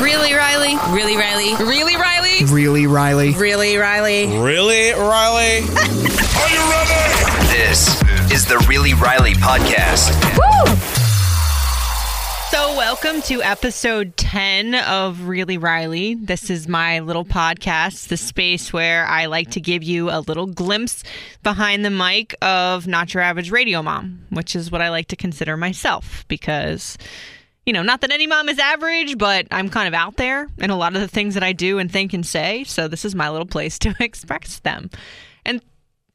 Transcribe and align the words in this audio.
Really, 0.00 0.32
Riley? 0.32 0.76
Really, 0.94 1.16
Riley? 1.16 1.54
Really, 1.56 1.96
Riley? 1.96 2.44
Really, 2.44 2.86
Riley? 2.86 3.32
Really, 3.32 3.76
Riley? 3.76 4.26
Really, 4.38 4.92
Riley? 4.92 5.58
Are 6.38 6.50
you 6.50 6.62
ready? 6.70 7.48
This 7.48 8.00
is 8.30 8.44
the 8.46 8.64
Really 8.68 8.94
Riley 8.94 9.32
podcast. 9.34 10.12
Woo! 10.38 10.76
So, 12.50 12.76
welcome 12.76 13.22
to 13.22 13.42
episode 13.42 14.16
10 14.16 14.76
of 14.76 15.22
Really 15.22 15.58
Riley. 15.58 16.14
This 16.14 16.48
is 16.48 16.68
my 16.68 17.00
little 17.00 17.24
podcast, 17.24 18.06
the 18.06 18.16
space 18.16 18.72
where 18.72 19.04
I 19.04 19.26
like 19.26 19.50
to 19.50 19.60
give 19.60 19.82
you 19.82 20.10
a 20.10 20.20
little 20.20 20.46
glimpse 20.46 21.02
behind 21.42 21.84
the 21.84 21.90
mic 21.90 22.36
of 22.40 22.86
Not 22.86 23.14
Your 23.14 23.24
Average 23.24 23.50
Radio 23.50 23.82
Mom, 23.82 24.26
which 24.30 24.54
is 24.54 24.70
what 24.70 24.80
I 24.80 24.90
like 24.90 25.08
to 25.08 25.16
consider 25.16 25.56
myself 25.56 26.24
because 26.28 26.96
you 27.68 27.74
know, 27.74 27.82
not 27.82 28.00
that 28.00 28.10
any 28.10 28.26
mom 28.26 28.48
is 28.48 28.58
average, 28.58 29.18
but 29.18 29.46
I'm 29.50 29.68
kind 29.68 29.86
of 29.86 29.92
out 29.92 30.16
there 30.16 30.48
in 30.56 30.70
a 30.70 30.76
lot 30.76 30.94
of 30.94 31.02
the 31.02 31.06
things 31.06 31.34
that 31.34 31.42
I 31.42 31.52
do 31.52 31.78
and 31.78 31.92
think 31.92 32.14
and 32.14 32.24
say. 32.24 32.64
So 32.64 32.88
this 32.88 33.04
is 33.04 33.14
my 33.14 33.28
little 33.28 33.46
place 33.46 33.78
to 33.80 33.94
express 34.00 34.60
them. 34.60 34.88
And 35.44 35.60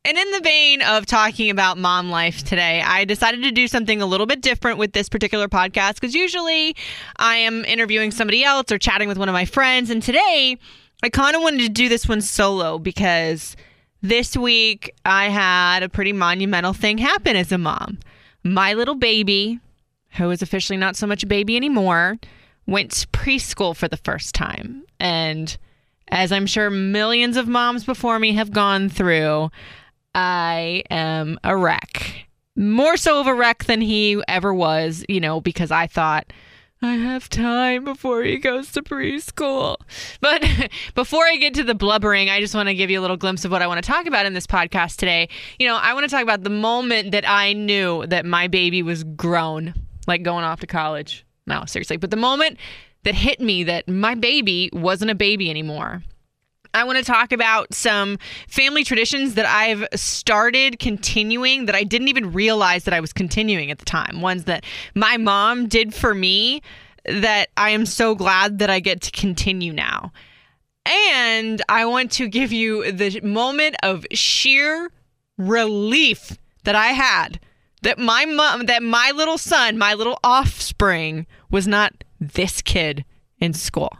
and 0.03 0.17
in 0.17 0.31
the 0.31 0.39
vein 0.39 0.81
of 0.81 1.05
talking 1.05 1.51
about 1.51 1.77
mom 1.77 2.09
life 2.09 2.43
today, 2.43 2.81
I 2.81 3.05
decided 3.05 3.43
to 3.43 3.51
do 3.51 3.67
something 3.67 4.01
a 4.01 4.07
little 4.07 4.25
bit 4.25 4.41
different 4.41 4.79
with 4.79 4.93
this 4.93 5.09
particular 5.09 5.47
podcast 5.47 5.93
because 5.93 6.15
usually 6.15 6.75
I 7.17 7.35
am 7.35 7.63
interviewing 7.65 8.09
somebody 8.09 8.43
else 8.43 8.71
or 8.71 8.79
chatting 8.79 9.07
with 9.07 9.19
one 9.19 9.29
of 9.29 9.33
my 9.33 9.45
friends. 9.45 9.91
And 9.91 10.01
today 10.01 10.57
I 11.03 11.09
kind 11.09 11.35
of 11.35 11.43
wanted 11.43 11.59
to 11.59 11.69
do 11.69 11.87
this 11.87 12.09
one 12.09 12.21
solo 12.21 12.79
because 12.79 13.55
this 14.01 14.35
week 14.35 14.95
I 15.05 15.29
had 15.29 15.83
a 15.83 15.89
pretty 15.89 16.13
monumental 16.13 16.73
thing 16.73 16.97
happen 16.97 17.35
as 17.35 17.51
a 17.51 17.59
mom. 17.59 17.99
My 18.43 18.73
little 18.73 18.95
baby, 18.95 19.59
who 20.15 20.29
is 20.31 20.41
officially 20.41 20.77
not 20.77 20.95
so 20.95 21.07
much 21.07 21.23
a 21.23 21.27
baby 21.27 21.55
anymore, 21.55 22.17
went 22.65 22.91
to 22.91 23.07
preschool 23.07 23.75
for 23.75 23.87
the 23.87 23.97
first 23.97 24.35
time. 24.35 24.83
And 24.99 25.55
as 26.09 26.31
I'm 26.31 26.45
sure 26.45 26.69
millions 26.69 27.37
of 27.37 27.47
moms 27.47 27.83
before 27.83 28.19
me 28.19 28.33
have 28.33 28.51
gone 28.51 28.89
through, 28.89 29.49
I 30.13 30.83
am 30.89 31.39
a 31.43 31.57
wreck. 31.57 32.27
More 32.55 32.97
so 32.97 33.19
of 33.19 33.27
a 33.27 33.33
wreck 33.33 33.65
than 33.65 33.81
he 33.81 34.21
ever 34.27 34.53
was, 34.53 35.03
you 35.09 35.19
know, 35.19 35.41
because 35.41 35.71
I 35.71 35.87
thought, 35.87 36.31
I 36.83 36.95
have 36.95 37.29
time 37.29 37.85
before 37.85 38.23
he 38.23 38.37
goes 38.37 38.71
to 38.73 38.83
preschool. 38.83 39.77
But 40.19 40.43
before 40.95 41.23
I 41.23 41.37
get 41.37 41.53
to 41.55 41.63
the 41.63 41.73
blubbering, 41.73 42.29
I 42.29 42.41
just 42.41 42.53
want 42.53 42.67
to 42.67 42.75
give 42.75 42.91
you 42.91 42.99
a 42.99 43.01
little 43.01 43.17
glimpse 43.17 43.45
of 43.45 43.51
what 43.51 43.61
I 43.61 43.67
want 43.67 43.83
to 43.83 43.89
talk 43.89 44.05
about 44.05 44.25
in 44.25 44.33
this 44.33 44.45
podcast 44.45 44.97
today. 44.97 45.29
You 45.57 45.67
know, 45.67 45.77
I 45.77 45.93
want 45.93 46.03
to 46.03 46.09
talk 46.09 46.21
about 46.21 46.43
the 46.43 46.49
moment 46.49 47.11
that 47.11 47.27
I 47.27 47.53
knew 47.53 48.05
that 48.07 48.25
my 48.25 48.47
baby 48.47 48.83
was 48.83 49.03
grown 49.03 49.73
like 50.07 50.23
going 50.23 50.43
off 50.43 50.59
to 50.61 50.67
college. 50.67 51.25
No, 51.45 51.65
seriously. 51.65 51.97
But 51.97 52.11
the 52.11 52.17
moment 52.17 52.57
that 53.03 53.15
hit 53.15 53.39
me 53.39 53.63
that 53.63 53.87
my 53.87 54.15
baby 54.15 54.69
wasn't 54.73 55.11
a 55.11 55.15
baby 55.15 55.49
anymore. 55.49 56.03
I 56.75 56.85
want 56.85 56.97
to 56.97 57.03
talk 57.03 57.31
about 57.31 57.73
some 57.73 58.17
family 58.47 58.83
traditions 58.83 59.35
that 59.35 59.45
I've 59.45 59.87
started 59.93 60.79
continuing 60.79 61.65
that 61.65 61.75
I 61.75 61.83
didn't 61.83 62.07
even 62.07 62.33
realize 62.33 62.85
that 62.85 62.95
I 62.95 62.99
was 62.99 63.13
continuing 63.13 63.69
at 63.69 63.77
the 63.77 63.85
time. 63.85 64.21
Ones 64.21 64.45
that 64.45 64.63
my 64.95 65.17
mom 65.17 65.67
did 65.67 65.93
for 65.93 66.15
me 66.15 66.63
that 67.05 67.49
I 67.57 67.71
am 67.71 67.85
so 67.85 68.15
glad 68.15 68.57
that 68.59 68.71
I 68.71 68.79
get 68.79 69.01
to 69.01 69.11
continue 69.11 69.71
now. 69.71 70.11
And 70.85 71.61
I 71.69 71.85
want 71.85 72.11
to 72.13 72.27
give 72.27 72.51
you 72.51 72.91
the 72.91 73.21
moment 73.21 73.75
of 73.83 74.05
sheer 74.11 74.89
relief 75.37 76.37
that 76.63 76.75
I 76.75 76.87
had 76.87 77.39
that 77.83 77.99
my 77.99 78.25
mom, 78.25 78.65
that 78.65 78.81
my 78.81 79.11
little 79.13 79.37
son, 79.37 79.77
my 79.77 79.93
little 79.93 80.17
offspring 80.23 81.27
was 81.51 81.67
not 81.67 81.93
this 82.19 82.61
kid 82.61 83.03
in 83.39 83.53
school. 83.53 83.91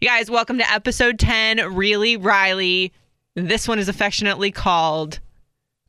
You 0.00 0.08
guys, 0.08 0.30
welcome 0.30 0.56
to 0.58 0.72
episode 0.72 1.18
10, 1.18 1.74
Really 1.74 2.16
Riley. 2.16 2.92
This 3.36 3.68
one 3.68 3.78
is 3.78 3.88
affectionately 3.88 4.50
called 4.50 5.20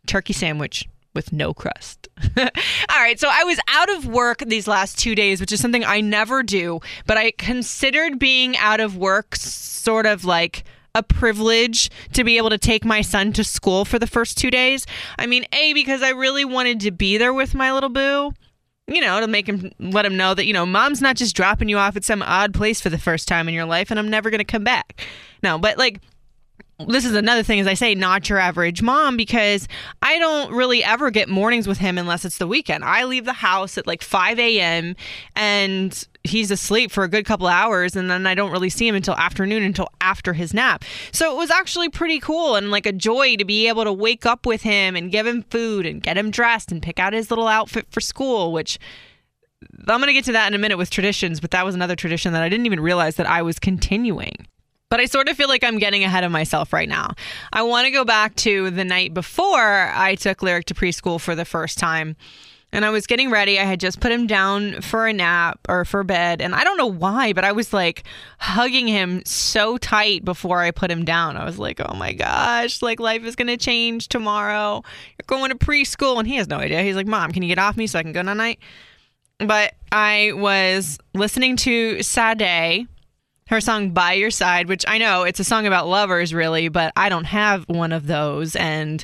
Turkey 0.05 0.33
Sandwich 0.33 0.87
with 1.13 1.31
no 1.31 1.53
crust. 1.53 2.09
All 2.37 2.45
right, 2.89 3.19
so 3.19 3.29
I 3.31 3.45
was 3.45 3.59
out 3.69 3.89
of 3.89 4.05
work 4.05 4.39
these 4.45 4.67
last 4.67 4.99
two 4.99 5.15
days, 5.15 5.39
which 5.39 5.53
is 5.53 5.61
something 5.61 5.85
I 5.85 6.01
never 6.01 6.43
do, 6.43 6.81
but 7.05 7.17
I 7.17 7.31
considered 7.31 8.19
being 8.19 8.57
out 8.57 8.81
of 8.81 8.97
work 8.97 9.37
sort 9.37 10.05
of 10.05 10.25
like 10.25 10.65
a 10.95 11.03
privilege 11.03 11.89
to 12.13 12.23
be 12.23 12.37
able 12.37 12.49
to 12.49 12.57
take 12.57 12.83
my 12.83 13.01
son 13.01 13.31
to 13.33 13.43
school 13.43 13.85
for 13.85 13.99
the 13.99 14.07
first 14.07 14.37
two 14.37 14.51
days. 14.51 14.85
I 15.17 15.25
mean, 15.25 15.45
A, 15.53 15.73
because 15.73 16.01
I 16.01 16.09
really 16.09 16.45
wanted 16.45 16.79
to 16.81 16.91
be 16.91 17.17
there 17.17 17.33
with 17.33 17.53
my 17.55 17.71
little 17.73 17.89
boo 17.89 18.33
you 18.89 19.01
know, 19.01 19.19
to 19.19 19.27
make 19.27 19.47
him 19.47 19.71
let 19.79 20.05
him 20.05 20.17
know 20.17 20.33
that, 20.33 20.45
you 20.45 20.53
know, 20.53 20.65
mom's 20.65 21.01
not 21.01 21.15
just 21.15 21.35
dropping 21.35 21.69
you 21.69 21.77
off 21.77 21.95
at 21.95 22.03
some 22.03 22.21
odd 22.23 22.53
place 22.53 22.81
for 22.81 22.89
the 22.89 22.97
first 22.97 23.27
time 23.27 23.47
in 23.47 23.53
your 23.53 23.65
life 23.65 23.91
and 23.91 23.99
I'm 23.99 24.09
never 24.09 24.29
going 24.29 24.39
to 24.39 24.45
come 24.45 24.63
back. 24.63 25.05
No, 25.43 25.57
but 25.57 25.77
like 25.77 26.01
this 26.87 27.03
is 27.03 27.13
another 27.13 27.43
thing 27.43 27.59
as 27.59 27.67
I 27.67 27.73
say 27.73 27.93
not 27.93 28.29
your 28.29 28.39
average 28.39 28.81
mom 28.81 29.17
because 29.17 29.67
I 30.01 30.17
don't 30.17 30.53
really 30.53 30.83
ever 30.83 31.11
get 31.11 31.27
mornings 31.27 31.67
with 31.67 31.77
him 31.77 31.97
unless 31.97 32.23
it's 32.23 32.37
the 32.37 32.47
weekend. 32.47 32.85
I 32.85 33.03
leave 33.03 33.25
the 33.25 33.33
house 33.33 33.77
at 33.77 33.85
like 33.85 34.01
5 34.01 34.39
a.m. 34.39 34.95
and 35.35 36.07
he's 36.23 36.51
asleep 36.51 36.91
for 36.91 37.03
a 37.03 37.07
good 37.07 37.25
couple 37.25 37.47
hours 37.47 37.95
and 37.95 38.09
then 38.09 38.25
I 38.25 38.33
don't 38.33 38.51
really 38.51 38.69
see 38.69 38.87
him 38.87 38.95
until 38.95 39.15
afternoon 39.15 39.63
until 39.63 39.89
after 39.99 40.33
his 40.33 40.53
nap. 40.53 40.85
So 41.11 41.33
it 41.33 41.37
was 41.37 41.51
actually 41.51 41.89
pretty 41.89 42.19
cool 42.19 42.55
and 42.55 42.71
like 42.71 42.85
a 42.85 42.93
joy 42.93 43.35
to 43.35 43.45
be 43.45 43.67
able 43.67 43.83
to 43.83 43.93
wake 43.93 44.25
up 44.25 44.45
with 44.45 44.61
him 44.61 44.95
and 44.95 45.11
give 45.11 45.27
him 45.27 45.43
food 45.43 45.85
and 45.85 46.01
get 46.01 46.17
him 46.17 46.31
dressed 46.31 46.71
and 46.71 46.81
pick 46.81 46.99
out 46.99 47.13
his 47.13 47.29
little 47.29 47.47
outfit 47.47 47.87
for 47.91 47.99
school, 47.99 48.53
which 48.53 48.79
I'm 49.87 49.99
going 49.99 50.07
to 50.07 50.13
get 50.13 50.25
to 50.25 50.31
that 50.31 50.47
in 50.47 50.53
a 50.53 50.57
minute 50.57 50.77
with 50.77 50.89
traditions, 50.89 51.41
but 51.41 51.51
that 51.51 51.65
was 51.65 51.75
another 51.75 51.95
tradition 51.95 52.31
that 52.31 52.43
I 52.43 52.47
didn't 52.47 52.65
even 52.65 52.79
realize 52.79 53.17
that 53.17 53.27
I 53.27 53.41
was 53.41 53.59
continuing. 53.59 54.47
But 54.89 54.99
I 54.99 55.05
sort 55.05 55.29
of 55.29 55.37
feel 55.37 55.47
like 55.47 55.63
I'm 55.63 55.77
getting 55.77 56.03
ahead 56.03 56.23
of 56.23 56.31
myself 56.31 56.73
right 56.73 56.89
now. 56.89 57.13
I 57.53 57.61
want 57.61 57.85
to 57.85 57.91
go 57.91 58.03
back 58.03 58.35
to 58.37 58.71
the 58.71 58.83
night 58.83 59.13
before 59.13 59.91
I 59.93 60.15
took 60.15 60.41
Lyric 60.41 60.65
to 60.65 60.73
preschool 60.73 61.21
for 61.21 61.35
the 61.35 61.45
first 61.45 61.77
time 61.77 62.15
and 62.71 62.85
I 62.85 62.89
was 62.91 63.07
getting 63.07 63.31
ready. 63.31 63.59
I 63.59 63.63
had 63.63 63.79
just 63.79 63.99
put 63.99 64.11
him 64.11 64.27
down 64.27 64.81
for 64.81 65.07
a 65.07 65.13
nap 65.13 65.59
or 65.67 65.85
for 65.85 66.03
bed. 66.03 66.41
And 66.41 66.53
I 66.53 66.63
don't 66.63 66.77
know 66.77 66.87
why, 66.87 67.33
but 67.33 67.43
I 67.43 67.51
was 67.51 67.73
like 67.73 68.03
hugging 68.39 68.87
him 68.87 69.23
so 69.25 69.77
tight 69.77 70.23
before 70.23 70.61
I 70.61 70.71
put 70.71 70.91
him 70.91 71.03
down. 71.03 71.35
I 71.35 71.45
was 71.45 71.57
like, 71.57 71.79
oh 71.83 71.95
my 71.95 72.13
gosh, 72.13 72.81
like 72.81 72.99
life 72.99 73.23
is 73.23 73.35
going 73.35 73.47
to 73.47 73.57
change 73.57 74.07
tomorrow. 74.07 74.83
You're 75.17 75.39
going 75.39 75.49
to 75.49 75.57
preschool. 75.57 76.19
And 76.19 76.27
he 76.27 76.35
has 76.35 76.47
no 76.47 76.57
idea. 76.57 76.83
He's 76.83 76.95
like, 76.95 77.07
Mom, 77.07 77.31
can 77.31 77.41
you 77.41 77.49
get 77.49 77.59
off 77.59 77.75
me 77.75 77.87
so 77.87 77.97
I 77.97 78.03
can 78.03 78.11
go 78.11 78.21
night? 78.21 78.59
But 79.39 79.73
I 79.91 80.33
was 80.35 80.99
listening 81.13 81.55
to 81.57 82.03
Sade 82.03 82.87
her 83.49 83.59
song 83.59 83.89
By 83.89 84.13
Your 84.13 84.29
Side, 84.29 84.69
which 84.69 84.85
I 84.87 84.99
know 84.99 85.23
it's 85.23 85.39
a 85.39 85.43
song 85.43 85.65
about 85.65 85.87
lovers, 85.87 86.35
really, 86.35 86.69
but 86.69 86.93
I 86.95 87.09
don't 87.09 87.25
have 87.25 87.67
one 87.67 87.91
of 87.91 88.05
those. 88.05 88.55
And 88.55 89.03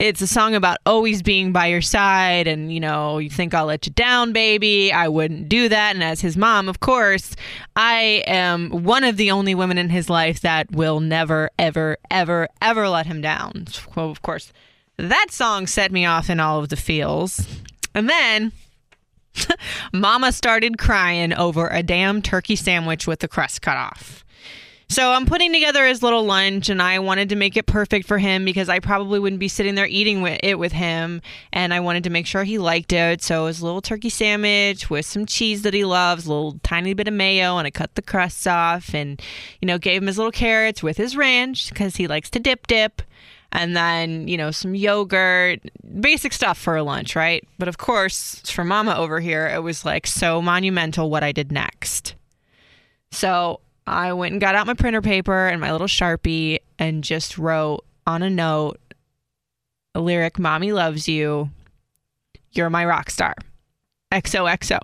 it's 0.00 0.20
a 0.20 0.26
song 0.26 0.56
about 0.56 0.78
always 0.84 1.22
being 1.22 1.52
by 1.52 1.66
your 1.66 1.82
side 1.82 2.46
and 2.46 2.72
you 2.72 2.78
know 2.78 3.18
you 3.18 3.28
think 3.28 3.52
i'll 3.52 3.66
let 3.66 3.84
you 3.84 3.92
down 3.92 4.32
baby. 4.32 4.92
I 4.92 5.08
wouldn't 5.08 5.48
do 5.48 5.68
that. 5.68 5.96
And 5.96 6.04
as 6.04 6.20
his 6.20 6.36
mom 6.36 6.68
of 6.68 6.78
course 6.78 7.34
i 7.74 8.22
am 8.28 8.84
one 8.84 9.02
of 9.02 9.16
the 9.16 9.32
only 9.32 9.56
women 9.56 9.76
in 9.76 9.90
his 9.90 10.08
life 10.08 10.40
that 10.42 10.70
will 10.70 11.00
never 11.00 11.50
ever 11.58 11.96
ever 12.12 12.48
ever 12.62 12.88
let 12.88 13.06
him 13.06 13.20
down. 13.20 13.66
Well 13.96 14.08
of 14.08 14.22
course 14.22 14.52
that 14.98 15.28
song 15.30 15.66
set 15.66 15.90
me 15.90 16.06
off 16.06 16.30
in 16.30 16.38
all 16.38 16.60
of 16.60 16.68
the 16.68 16.76
feels. 16.76 17.44
And 17.92 18.08
then 18.08 18.52
mama 19.92 20.32
started 20.32 20.78
crying 20.78 21.32
over 21.32 21.68
a 21.68 21.82
damn 21.82 22.22
turkey 22.22 22.56
sandwich 22.56 23.06
with 23.06 23.20
the 23.20 23.28
crust 23.28 23.62
cut 23.62 23.76
off 23.76 24.24
so 24.90 25.12
I'm 25.12 25.26
putting 25.26 25.52
together 25.52 25.86
his 25.86 26.02
little 26.02 26.24
lunch, 26.24 26.70
and 26.70 26.80
I 26.80 26.98
wanted 26.98 27.28
to 27.28 27.36
make 27.36 27.58
it 27.58 27.66
perfect 27.66 28.06
for 28.06 28.16
him 28.16 28.46
because 28.46 28.70
I 28.70 28.78
probably 28.78 29.18
wouldn't 29.18 29.38
be 29.38 29.48
sitting 29.48 29.74
there 29.74 29.86
eating 29.86 30.26
it 30.26 30.58
with 30.58 30.72
him, 30.72 31.20
and 31.52 31.74
I 31.74 31.80
wanted 31.80 32.04
to 32.04 32.10
make 32.10 32.26
sure 32.26 32.42
he 32.42 32.56
liked 32.56 32.94
it. 32.94 33.22
So 33.22 33.46
his 33.46 33.62
little 33.62 33.82
turkey 33.82 34.08
sandwich 34.08 34.88
with 34.88 35.04
some 35.04 35.26
cheese 35.26 35.60
that 35.62 35.74
he 35.74 35.84
loves, 35.84 36.24
a 36.24 36.30
little 36.30 36.58
tiny 36.62 36.94
bit 36.94 37.06
of 37.06 37.12
mayo, 37.12 37.58
and 37.58 37.66
I 37.66 37.70
cut 37.70 37.96
the 37.96 38.02
crusts 38.02 38.46
off, 38.46 38.94
and 38.94 39.20
you 39.60 39.66
know 39.66 39.76
gave 39.76 40.00
him 40.00 40.06
his 40.06 40.16
little 40.16 40.32
carrots 40.32 40.82
with 40.82 40.96
his 40.96 41.16
ranch 41.16 41.68
because 41.68 41.96
he 41.96 42.06
likes 42.06 42.30
to 42.30 42.40
dip 42.40 42.66
dip. 42.66 43.02
And 43.50 43.74
then, 43.74 44.28
you 44.28 44.36
know, 44.36 44.50
some 44.50 44.74
yogurt, 44.74 45.60
basic 46.00 46.32
stuff 46.32 46.58
for 46.58 46.76
a 46.76 46.82
lunch, 46.82 47.16
right? 47.16 47.46
But 47.58 47.68
of 47.68 47.78
course, 47.78 48.40
for 48.50 48.62
mama 48.62 48.94
over 48.94 49.20
here, 49.20 49.46
it 49.46 49.62
was 49.62 49.84
like 49.84 50.06
so 50.06 50.42
monumental 50.42 51.08
what 51.08 51.24
I 51.24 51.32
did 51.32 51.50
next. 51.50 52.14
So 53.10 53.60
I 53.86 54.12
went 54.12 54.32
and 54.32 54.40
got 54.40 54.54
out 54.54 54.66
my 54.66 54.74
printer 54.74 55.00
paper 55.00 55.48
and 55.48 55.60
my 55.60 55.72
little 55.72 55.86
Sharpie 55.86 56.58
and 56.78 57.02
just 57.02 57.38
wrote 57.38 57.84
on 58.06 58.22
a 58.22 58.28
note 58.28 58.78
a 59.94 60.00
lyric, 60.00 60.38
Mommy 60.38 60.72
loves 60.72 61.08
you. 61.08 61.50
You're 62.52 62.70
my 62.70 62.84
rock 62.84 63.10
star. 63.10 63.34
XOXO. 64.12 64.78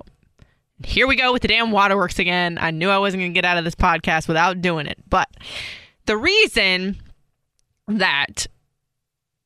Here 0.85 1.07
we 1.07 1.17
go 1.17 1.33
with 1.33 1.43
the 1.43 1.49
damn 1.49 1.71
waterworks 1.71 2.19
again. 2.19 2.59
I 2.61 2.71
knew 2.71 2.91
I 2.91 2.99
wasn't 2.99 3.21
going 3.23 3.33
to 3.33 3.35
get 3.35 3.45
out 3.45 3.59
of 3.59 3.65
this 3.65 3.75
podcast 3.75 4.27
without 4.27 4.61
doing 4.61 4.87
it. 4.87 4.99
But 5.09 5.29
the 6.07 6.17
reason 6.17 7.01
that 7.87 8.47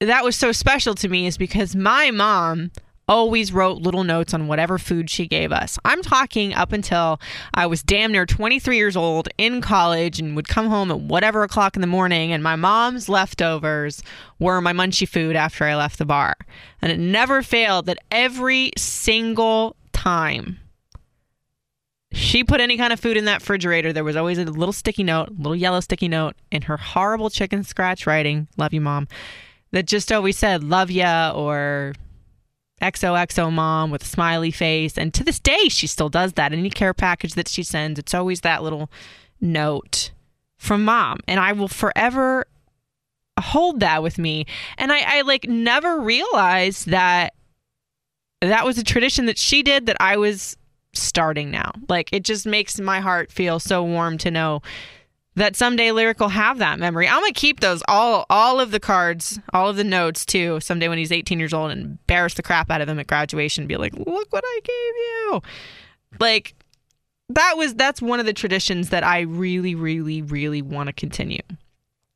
that 0.01 0.25
was 0.25 0.37
so 0.37 0.53
special 0.53 0.95
to 0.95 1.09
me 1.09 1.27
is 1.27 1.37
because 1.37 1.75
my 1.75 2.11
mom 2.11 2.71
always 3.09 3.53
wrote 3.53 3.81
little 3.81 4.05
notes 4.05 4.35
on 4.35 4.47
whatever 4.47 4.79
food 4.79 5.09
she 5.09 5.27
gave 5.27 5.51
us. 5.51 5.79
I'm 5.85 6.03
talking 6.03 6.53
up 6.53 6.73
until 6.73 7.19
I 7.55 7.67
was 7.67 7.83
damn 7.83 8.13
near 8.13 8.27
23 8.27 8.77
years 8.77 8.97
old 8.97 9.29
in 9.39 9.63
college 9.63 10.21
and 10.21 10.37
would 10.37 10.47
come 10.47 10.69
home 10.69 10.91
at 10.91 11.01
whatever 11.01 11.43
o'clock 11.43 11.75
in 11.75 11.81
the 11.81 11.87
morning, 11.87 12.33
and 12.33 12.43
my 12.43 12.55
mom's 12.55 13.09
leftovers 13.09 14.03
were 14.39 14.61
my 14.61 14.75
munchy 14.75 15.09
food 15.09 15.37
after 15.37 15.65
I 15.65 15.75
left 15.75 15.99
the 15.99 16.05
bar. 16.05 16.37
And 16.83 16.93
it 16.93 16.99
never 16.99 17.43
failed 17.43 17.87
that 17.87 17.99
every 18.11 18.73
single 18.77 19.75
time 19.93 20.59
she 22.13 22.45
put 22.45 22.61
any 22.61 22.77
kind 22.77 22.93
of 22.93 23.01
food 23.01 23.17
in 23.17 23.25
that 23.25 23.41
refrigerator, 23.41 23.93
there 23.93 24.05
was 24.05 24.17
always 24.17 24.39
a 24.39 24.45
little 24.45 24.73
sticky 24.73 25.05
note, 25.05 25.31
little 25.39 25.57
yellow 25.57 25.81
sticky 25.81 26.09
note 26.09 26.37
in 26.51 26.63
her 26.63 26.77
horrible 26.77 27.31
chicken 27.31 27.65
scratch 27.65 28.07
writing, 28.07 28.49
love 28.59 28.73
you, 28.75 28.81
mom, 28.83 29.09
that 29.71 29.87
just 29.87 30.11
always 30.13 30.39
said, 30.39 30.65
love 30.65 30.91
ya, 30.91 31.33
or 31.35 31.95
XOXO 32.81 33.53
mom 33.53 33.91
with 33.91 34.03
a 34.03 34.07
smiley 34.07 34.51
face. 34.51 34.97
And 34.97 35.13
to 35.15 35.25
this 35.25 35.39
day, 35.39 35.69
she 35.69 35.87
still 35.87 36.09
does 36.09 36.35
that. 36.35 36.53
Any 36.53 36.71
care 36.71 36.95
package 36.95 37.35
that 37.35 37.49
she 37.49 37.63
sends, 37.63 37.99
it's 37.99 38.15
always 38.15 38.43
that 38.43 38.63
little 38.63 38.91
note 39.41 40.11
from 40.57 40.85
mom. 40.85 41.19
And 41.27 41.41
I 41.41 41.53
will 41.53 41.69
forever 41.69 42.47
hold 43.41 43.81
that 43.81 44.03
with 44.03 44.19
me. 44.19 44.47
And 44.77 44.93
I, 44.93 45.19
I 45.19 45.21
like 45.23 45.49
never 45.49 46.01
realized 46.01 46.89
that 46.89 47.35
that 48.41 48.65
was 48.65 48.79
a 48.79 48.85
tradition 48.85 49.27
that 49.27 49.39
she 49.39 49.63
did 49.63 49.87
that 49.87 49.97
I 50.01 50.17
was 50.17 50.57
starting 50.93 51.51
now. 51.51 51.73
Like 51.89 52.13
it 52.13 52.25
just 52.25 52.47
makes 52.47 52.79
my 52.81 53.01
heart 53.01 53.33
feel 53.33 53.59
so 53.59 53.83
warm 53.83 54.19
to 54.19 54.31
know 54.31 54.63
that 55.39 55.57
someday 55.57 55.93
lyric 55.93 56.19
will 56.21 56.29
have 56.29 56.59
that 56.59 56.79
memory 56.79 57.09
i'm 57.09 57.21
gonna 57.21 57.33
keep 57.33 57.61
those 57.61 57.83
all 57.89 58.27
all 58.29 58.61
of 58.61 58.71
the 58.71 58.81
cards 58.81 59.39
all 59.53 59.69
of 59.69 59.77
the 59.77 59.85
notes 59.85 60.27
too 60.27 60.61
someday 60.61 60.89
when 60.89 60.99
he's 60.99 61.13
18 61.13 61.39
years 61.39 61.55
old 61.55 61.71
and 61.71 61.83
embarrass 61.83 62.35
the 62.35 62.43
crap 62.43 62.71
out 62.71 62.81
of 62.81 62.89
him 62.89 62.99
at 62.99 63.07
graduation 63.07 63.67
be 63.67 63.77
like 63.77 63.95
look 63.95 64.33
what 64.33 64.45
i 64.47 64.61
gave 64.63 64.73
you 64.73 65.43
like 66.21 66.55
that 67.29 67.57
was 67.57 67.75
that's 67.75 68.03
one 68.03 68.21
of 68.21 68.27
the 68.27 68.33
traditions 68.33 68.91
that 68.91 69.05
i 69.05 69.21
really 69.21 69.75
really 69.75 70.23
really 70.23 70.63
want 70.63 70.89
to 70.89 70.93
continue 70.93 71.41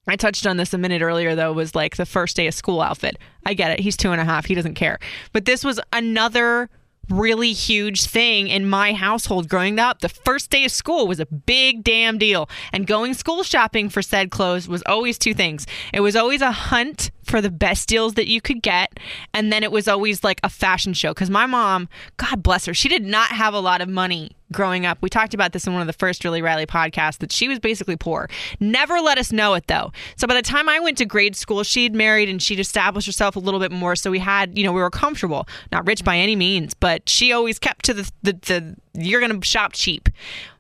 I 0.09 0.17
touched 0.17 0.47
on 0.47 0.57
this 0.57 0.75
a 0.75 0.79
minute 0.79 1.01
earlier, 1.01 1.37
though, 1.37 1.53
was 1.53 1.75
like 1.75 1.97
the 1.97 2.07
first 2.07 2.35
day 2.37 2.49
of 2.49 2.55
school 2.55 2.81
outfit. 2.81 3.19
I 3.47 3.55
get 3.55 3.71
it. 3.71 3.81
He's 3.81 3.97
two 3.97 4.11
and 4.11 4.21
a 4.21 4.25
half. 4.25 4.47
He 4.47 4.55
doesn't 4.57 4.75
care. 4.75 4.99
But 5.33 5.45
this 5.45 5.65
was 5.65 5.79
another 5.93 6.69
really 7.09 7.53
huge 7.53 8.05
thing 8.07 8.49
in 8.49 8.69
my 8.69 8.93
household 8.93 9.49
growing 9.49 9.79
up. 9.79 10.01
The 10.01 10.09
first 10.09 10.51
day 10.51 10.65
of 10.65 10.71
school 10.71 11.07
was 11.07 11.21
a 11.21 11.27
big 11.27 11.85
damn 11.85 12.19
deal. 12.19 12.49
And 12.73 12.87
going 12.87 13.15
school 13.15 13.43
shopping 13.43 13.89
for 13.89 14.03
said 14.03 14.31
clothes 14.31 14.69
was 14.69 14.83
always 14.87 15.19
two 15.19 15.35
things. 15.35 15.67
It 15.93 16.01
was 16.01 16.17
always 16.17 16.41
a 16.41 16.53
hunt 16.53 17.11
for 17.33 17.41
the 17.41 17.51
best 17.51 17.89
deals 17.89 18.13
that 18.13 18.27
you 18.27 18.43
could 18.43 18.61
get. 18.61 19.01
And 19.33 19.51
then 19.51 19.63
it 19.63 19.73
was 19.73 19.89
always 19.89 20.23
like 20.23 20.39
a 20.45 20.51
fashion 20.51 20.93
show. 20.93 21.15
Because 21.15 21.31
my 21.31 21.47
mom, 21.47 21.89
God 22.19 22.43
bless 22.43 22.67
her, 22.67 22.75
she 22.75 22.91
did 22.91 23.07
not 23.07 23.29
have 23.29 23.55
a 23.55 23.59
lot 23.59 23.81
of 23.81 23.89
money 23.89 24.33
growing 24.53 24.85
up. 24.85 24.99
We 25.01 25.09
talked 25.09 25.33
about 25.33 25.53
this 25.53 25.67
in 25.67 25.73
one 25.73 25.81
of 25.81 25.87
the 25.87 25.95
first 25.95 26.25
Really 26.25 26.43
Riley 26.43 26.67
podcasts 26.67 27.17
that 27.21 27.33
she 27.33 27.49
was 27.49 27.59
basically 27.59 27.97
poor. 27.97 28.29
Never 28.61 29.01
let 29.01 29.17
us 29.17 29.33
know 29.33 29.55
it 29.55 29.67
though. 29.67 29.93
So 30.17 30.27
by 30.27 30.35
the 30.35 30.43
time 30.43 30.69
I 30.69 30.79
went 30.79 30.99
to 30.99 31.07
grade 31.07 31.35
school, 31.35 31.63
she'd 31.63 31.95
married 31.95 32.29
and 32.29 32.43
she'd 32.43 32.61
established 32.61 33.07
herself 33.07 33.35
a 33.35 33.39
little 33.39 33.61
bit 33.61 33.73
more. 33.73 33.97
So 33.97 34.11
we 34.11 34.19
had, 34.19 34.59
you 34.59 34.63
know, 34.63 34.73
we 34.73 34.83
were 34.83 34.91
comfortable. 34.91 35.49
Not 35.73 35.87
rich 35.87 36.05
by 36.05 36.19
any 36.19 36.37
means, 36.37 36.75
but 36.75 37.09
she 37.09 37.33
always 37.33 37.59
kept 37.59 37.87
to 37.87 37.95
the 37.95 38.13
the, 38.23 38.33
the 38.35 38.77
you're 38.93 39.23
gonna 39.23 39.43
shop 39.43 39.73
cheap. 39.73 40.11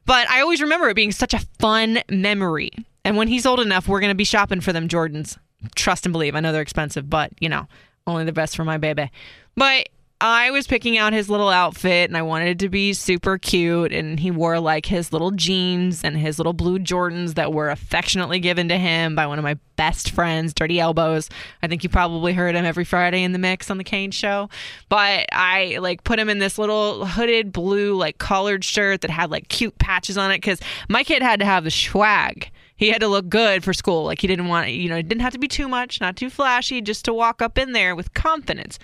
But 0.07 0.27
I 0.31 0.41
always 0.41 0.63
remember 0.63 0.89
it 0.89 0.97
being 0.97 1.13
such 1.13 1.35
a 1.35 1.41
fun 1.59 2.01
memory. 2.11 2.71
And 3.05 3.19
when 3.19 3.29
he's 3.29 3.45
old 3.45 3.61
enough, 3.61 3.89
we're 3.89 4.01
gonna 4.01 4.15
be 4.15 4.25
shopping 4.25 4.63
for 4.63 4.73
them 4.73 4.89
Jordans. 4.89 5.37
Trust 5.75 6.07
and 6.07 6.13
believe. 6.13 6.35
I 6.35 6.41
know 6.41 6.53
they're 6.53 6.63
expensive, 6.63 7.09
but 7.09 7.33
you 7.41 7.49
know, 7.49 7.67
only 8.07 8.25
the 8.25 8.33
best 8.33 8.57
for 8.57 8.65
my 8.65 8.79
baby. 8.79 9.11
But 9.57 9.89
I 10.25 10.53
was 10.53 10.69
picking 10.69 10.99
out 10.99 11.13
his 11.13 11.29
little 11.29 11.49
outfit 11.49 12.09
and 12.09 12.17
I 12.17 12.23
wanted 12.23 12.51
it 12.51 12.59
to 12.61 12.69
be 12.69 12.93
super 12.93 13.39
cute. 13.39 13.93
And 13.93 14.21
he 14.21 14.31
wore 14.31 14.61
like 14.61 14.87
his 14.87 15.13
little 15.13 15.33
jeans 15.33 16.05
and 16.05 16.17
his 16.17 16.39
little 16.39 16.53
blue 16.53 16.79
Jordans 16.79 17.35
that 17.35 17.53
were 17.53 17.71
affectionately 17.71 18.39
given 18.39 18.69
to 18.69 18.79
him 18.79 19.17
by 19.17 19.27
one 19.27 19.41
of 19.41 19.43
my 19.43 19.59
best 19.75 20.13
friends, 20.13 20.55
Dirty 20.55 20.79
Elbows. 20.79 21.29
I 21.61 21.67
think 21.67 21.83
you 21.83 21.89
probably 21.91 22.35
heard 22.35 22.55
him 22.55 22.65
every 22.65 22.85
Friday 22.85 23.25
in 23.25 23.33
the 23.33 23.41
mix 23.41 23.69
on 23.69 23.79
the 23.79 23.85
Kane 23.85 24.13
show. 24.13 24.49
But 24.89 25.27
I 25.33 25.79
like 25.81 26.05
put 26.05 26.21
him 26.21 26.29
in 26.29 26.39
this 26.39 26.57
little 26.57 27.05
hooded 27.05 27.53
blue, 27.53 27.97
like 27.97 28.19
collared 28.19 28.63
shirt 28.63 29.01
that 29.01 29.11
had 29.11 29.33
like 29.33 29.49
cute 29.49 29.77
patches 29.79 30.17
on 30.17 30.31
it 30.31 30.37
because 30.37 30.61
my 30.89 31.03
kid 31.03 31.23
had 31.23 31.41
to 31.41 31.47
have 31.47 31.65
the 31.65 31.71
swag 31.73 32.52
he 32.83 32.91
had 32.91 33.01
to 33.01 33.09
look 33.09 33.29
good 33.29 33.65
for 33.65 33.73
school. 33.73 34.05
Like 34.05 34.21
he 34.21 34.27
didn't 34.27 34.49
want, 34.49 34.71
you 34.71 34.89
know, 34.89 34.97
it 34.97 35.09
didn't 35.09 35.23
have 35.23 35.33
to 35.33 35.39
be 35.39 35.49
too 35.49 35.69
much, 35.69 36.01
not 36.01 36.17
too 36.17 36.31
flashy, 36.31 36.81
just 36.81 37.05
to 37.07 37.15
walk 37.15 37.41
up 37.41 37.59
in 37.59 37.73
there 37.73 37.95
with 37.95 38.15
confidence. 38.15 38.79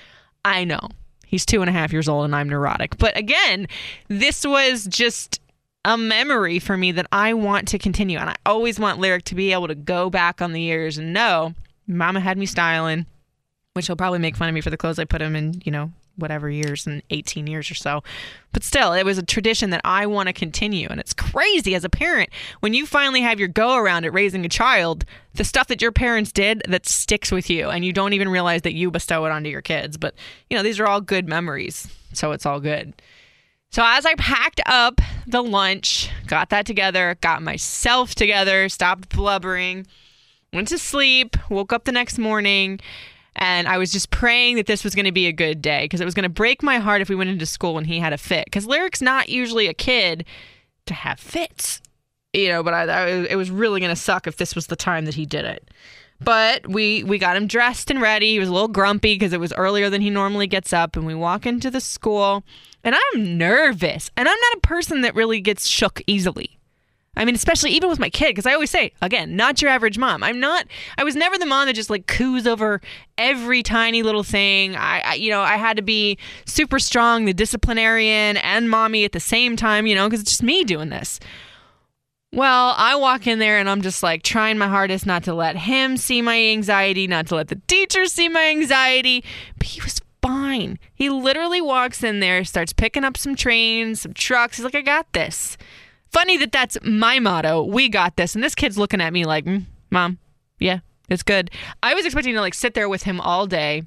I 0.44 0.64
know 0.64 0.88
He's 1.28 1.44
two 1.44 1.60
and 1.60 1.68
a 1.68 1.72
half 1.72 1.92
years 1.92 2.08
old 2.08 2.24
and 2.24 2.34
I'm 2.34 2.48
neurotic. 2.48 2.96
But 2.96 3.14
again, 3.16 3.68
this 4.08 4.46
was 4.46 4.86
just 4.86 5.42
a 5.84 5.98
memory 5.98 6.58
for 6.58 6.74
me 6.74 6.90
that 6.92 7.06
I 7.12 7.34
want 7.34 7.68
to 7.68 7.78
continue. 7.78 8.16
And 8.16 8.30
I 8.30 8.36
always 8.46 8.80
want 8.80 8.98
Lyric 8.98 9.24
to 9.24 9.34
be 9.34 9.52
able 9.52 9.68
to 9.68 9.74
go 9.74 10.08
back 10.08 10.40
on 10.40 10.54
the 10.54 10.60
years 10.62 10.96
and 10.96 11.12
know 11.12 11.54
Mama 11.86 12.20
had 12.20 12.38
me 12.38 12.46
styling, 12.46 13.04
which 13.74 13.88
he'll 13.88 13.96
probably 13.96 14.20
make 14.20 14.36
fun 14.36 14.48
of 14.48 14.54
me 14.54 14.62
for 14.62 14.70
the 14.70 14.78
clothes 14.78 14.98
I 14.98 15.04
put 15.04 15.20
him 15.20 15.36
in, 15.36 15.60
you 15.66 15.70
know, 15.70 15.92
whatever 16.18 16.50
years 16.50 16.86
and 16.86 17.02
18 17.10 17.46
years 17.46 17.70
or 17.70 17.74
so. 17.74 18.02
But 18.52 18.62
still, 18.62 18.92
it 18.92 19.04
was 19.04 19.18
a 19.18 19.22
tradition 19.22 19.70
that 19.70 19.80
I 19.84 20.06
want 20.06 20.26
to 20.26 20.32
continue. 20.32 20.88
And 20.90 21.00
it's 21.00 21.14
crazy 21.14 21.74
as 21.74 21.84
a 21.84 21.88
parent 21.88 22.30
when 22.60 22.74
you 22.74 22.86
finally 22.86 23.22
have 23.22 23.38
your 23.38 23.48
go 23.48 23.76
around 23.76 24.04
at 24.04 24.12
raising 24.12 24.44
a 24.44 24.48
child, 24.48 25.04
the 25.34 25.44
stuff 25.44 25.68
that 25.68 25.80
your 25.80 25.92
parents 25.92 26.32
did 26.32 26.62
that 26.68 26.86
sticks 26.86 27.30
with 27.30 27.48
you 27.48 27.68
and 27.68 27.84
you 27.84 27.92
don't 27.92 28.12
even 28.12 28.28
realize 28.28 28.62
that 28.62 28.74
you 28.74 28.90
bestow 28.90 29.24
it 29.24 29.32
onto 29.32 29.48
your 29.48 29.62
kids. 29.62 29.96
But, 29.96 30.14
you 30.50 30.56
know, 30.56 30.62
these 30.62 30.80
are 30.80 30.86
all 30.86 31.00
good 31.00 31.28
memories. 31.28 31.88
So 32.12 32.32
it's 32.32 32.46
all 32.46 32.60
good. 32.60 33.00
So 33.70 33.82
as 33.84 34.06
I 34.06 34.14
packed 34.14 34.62
up 34.66 35.00
the 35.26 35.42
lunch, 35.42 36.10
got 36.26 36.48
that 36.50 36.64
together, 36.64 37.18
got 37.20 37.42
myself 37.42 38.14
together, 38.14 38.68
stopped 38.70 39.10
blubbering, 39.10 39.86
went 40.52 40.68
to 40.68 40.78
sleep, 40.78 41.36
woke 41.50 41.72
up 41.72 41.84
the 41.84 41.92
next 41.92 42.18
morning, 42.18 42.80
and 43.38 43.68
I 43.68 43.78
was 43.78 43.92
just 43.92 44.10
praying 44.10 44.56
that 44.56 44.66
this 44.66 44.82
was 44.82 44.94
going 44.94 45.04
to 45.04 45.12
be 45.12 45.26
a 45.26 45.32
good 45.32 45.62
day 45.62 45.84
because 45.84 46.00
it 46.00 46.04
was 46.04 46.14
going 46.14 46.24
to 46.24 46.28
break 46.28 46.62
my 46.62 46.78
heart 46.78 47.00
if 47.00 47.08
we 47.08 47.14
went 47.14 47.30
into 47.30 47.46
school 47.46 47.78
and 47.78 47.86
he 47.86 48.00
had 48.00 48.12
a 48.12 48.18
fit. 48.18 48.44
Because 48.46 48.66
Lyric's 48.66 49.00
not 49.00 49.28
usually 49.28 49.68
a 49.68 49.74
kid 49.74 50.24
to 50.86 50.94
have 50.94 51.20
fits, 51.20 51.80
you 52.32 52.48
know. 52.48 52.64
But 52.64 52.74
I, 52.74 52.82
I 52.82 53.06
it 53.30 53.36
was 53.36 53.50
really 53.50 53.80
going 53.80 53.94
to 53.94 54.00
suck 54.00 54.26
if 54.26 54.36
this 54.36 54.54
was 54.54 54.66
the 54.66 54.76
time 54.76 55.04
that 55.04 55.14
he 55.14 55.24
did 55.24 55.44
it. 55.44 55.70
But 56.20 56.66
we 56.66 57.04
we 57.04 57.18
got 57.18 57.36
him 57.36 57.46
dressed 57.46 57.92
and 57.92 58.02
ready. 58.02 58.32
He 58.32 58.40
was 58.40 58.48
a 58.48 58.52
little 58.52 58.66
grumpy 58.66 59.14
because 59.14 59.32
it 59.32 59.40
was 59.40 59.52
earlier 59.52 59.88
than 59.88 60.00
he 60.00 60.10
normally 60.10 60.48
gets 60.48 60.72
up. 60.72 60.96
And 60.96 61.06
we 61.06 61.14
walk 61.14 61.46
into 61.46 61.70
the 61.70 61.80
school, 61.80 62.42
and 62.82 62.96
I'm 62.96 63.38
nervous. 63.38 64.10
And 64.16 64.28
I'm 64.28 64.38
not 64.50 64.56
a 64.56 64.66
person 64.66 65.02
that 65.02 65.14
really 65.14 65.40
gets 65.40 65.68
shook 65.68 66.02
easily. 66.08 66.57
I 67.18 67.24
mean, 67.24 67.34
especially 67.34 67.72
even 67.72 67.90
with 67.90 67.98
my 67.98 68.08
kid, 68.08 68.28
because 68.28 68.46
I 68.46 68.54
always 68.54 68.70
say, 68.70 68.92
again, 69.02 69.34
not 69.34 69.60
your 69.60 69.70
average 69.70 69.98
mom. 69.98 70.22
I'm 70.22 70.38
not. 70.38 70.66
I 70.96 71.04
was 71.04 71.16
never 71.16 71.36
the 71.36 71.46
mom 71.46 71.66
that 71.66 71.74
just 71.74 71.90
like 71.90 72.06
coos 72.06 72.46
over 72.46 72.80
every 73.18 73.62
tiny 73.62 74.02
little 74.02 74.22
thing. 74.22 74.76
I, 74.76 75.00
I 75.00 75.14
you 75.14 75.30
know, 75.30 75.40
I 75.40 75.56
had 75.56 75.76
to 75.76 75.82
be 75.82 76.16
super 76.46 76.78
strong, 76.78 77.24
the 77.24 77.34
disciplinarian 77.34 78.36
and 78.38 78.70
mommy 78.70 79.04
at 79.04 79.12
the 79.12 79.20
same 79.20 79.56
time. 79.56 79.86
You 79.86 79.96
know, 79.96 80.06
because 80.06 80.20
it's 80.20 80.30
just 80.30 80.42
me 80.44 80.62
doing 80.62 80.90
this. 80.90 81.18
Well, 82.32 82.74
I 82.76 82.94
walk 82.94 83.26
in 83.26 83.38
there 83.38 83.58
and 83.58 83.68
I'm 83.68 83.82
just 83.82 84.02
like 84.02 84.22
trying 84.22 84.56
my 84.56 84.68
hardest 84.68 85.04
not 85.04 85.24
to 85.24 85.34
let 85.34 85.56
him 85.56 85.96
see 85.96 86.22
my 86.22 86.38
anxiety, 86.38 87.06
not 87.06 87.26
to 87.28 87.34
let 87.34 87.48
the 87.48 87.60
teacher 87.66 88.06
see 88.06 88.28
my 88.28 88.44
anxiety. 88.48 89.24
But 89.56 89.66
he 89.66 89.80
was 89.80 90.00
fine. 90.22 90.78
He 90.94 91.08
literally 91.08 91.60
walks 91.60 92.04
in 92.04 92.20
there, 92.20 92.44
starts 92.44 92.72
picking 92.72 93.02
up 93.02 93.16
some 93.16 93.34
trains, 93.34 94.02
some 94.02 94.12
trucks. 94.12 94.58
He's 94.58 94.64
like, 94.64 94.74
I 94.74 94.82
got 94.82 95.12
this. 95.14 95.56
Funny 96.10 96.36
that 96.38 96.52
that's 96.52 96.78
my 96.82 97.18
motto. 97.18 97.62
We 97.62 97.88
got 97.88 98.16
this. 98.16 98.34
And 98.34 98.42
this 98.42 98.54
kid's 98.54 98.78
looking 98.78 99.00
at 99.00 99.12
me 99.12 99.24
like, 99.24 99.44
mm, 99.44 99.64
Mom, 99.90 100.18
yeah, 100.58 100.80
it's 101.08 101.22
good. 101.22 101.50
I 101.82 101.94
was 101.94 102.04
expecting 102.04 102.34
to 102.34 102.40
like 102.40 102.54
sit 102.54 102.74
there 102.74 102.88
with 102.88 103.02
him 103.02 103.20
all 103.20 103.46
day. 103.46 103.82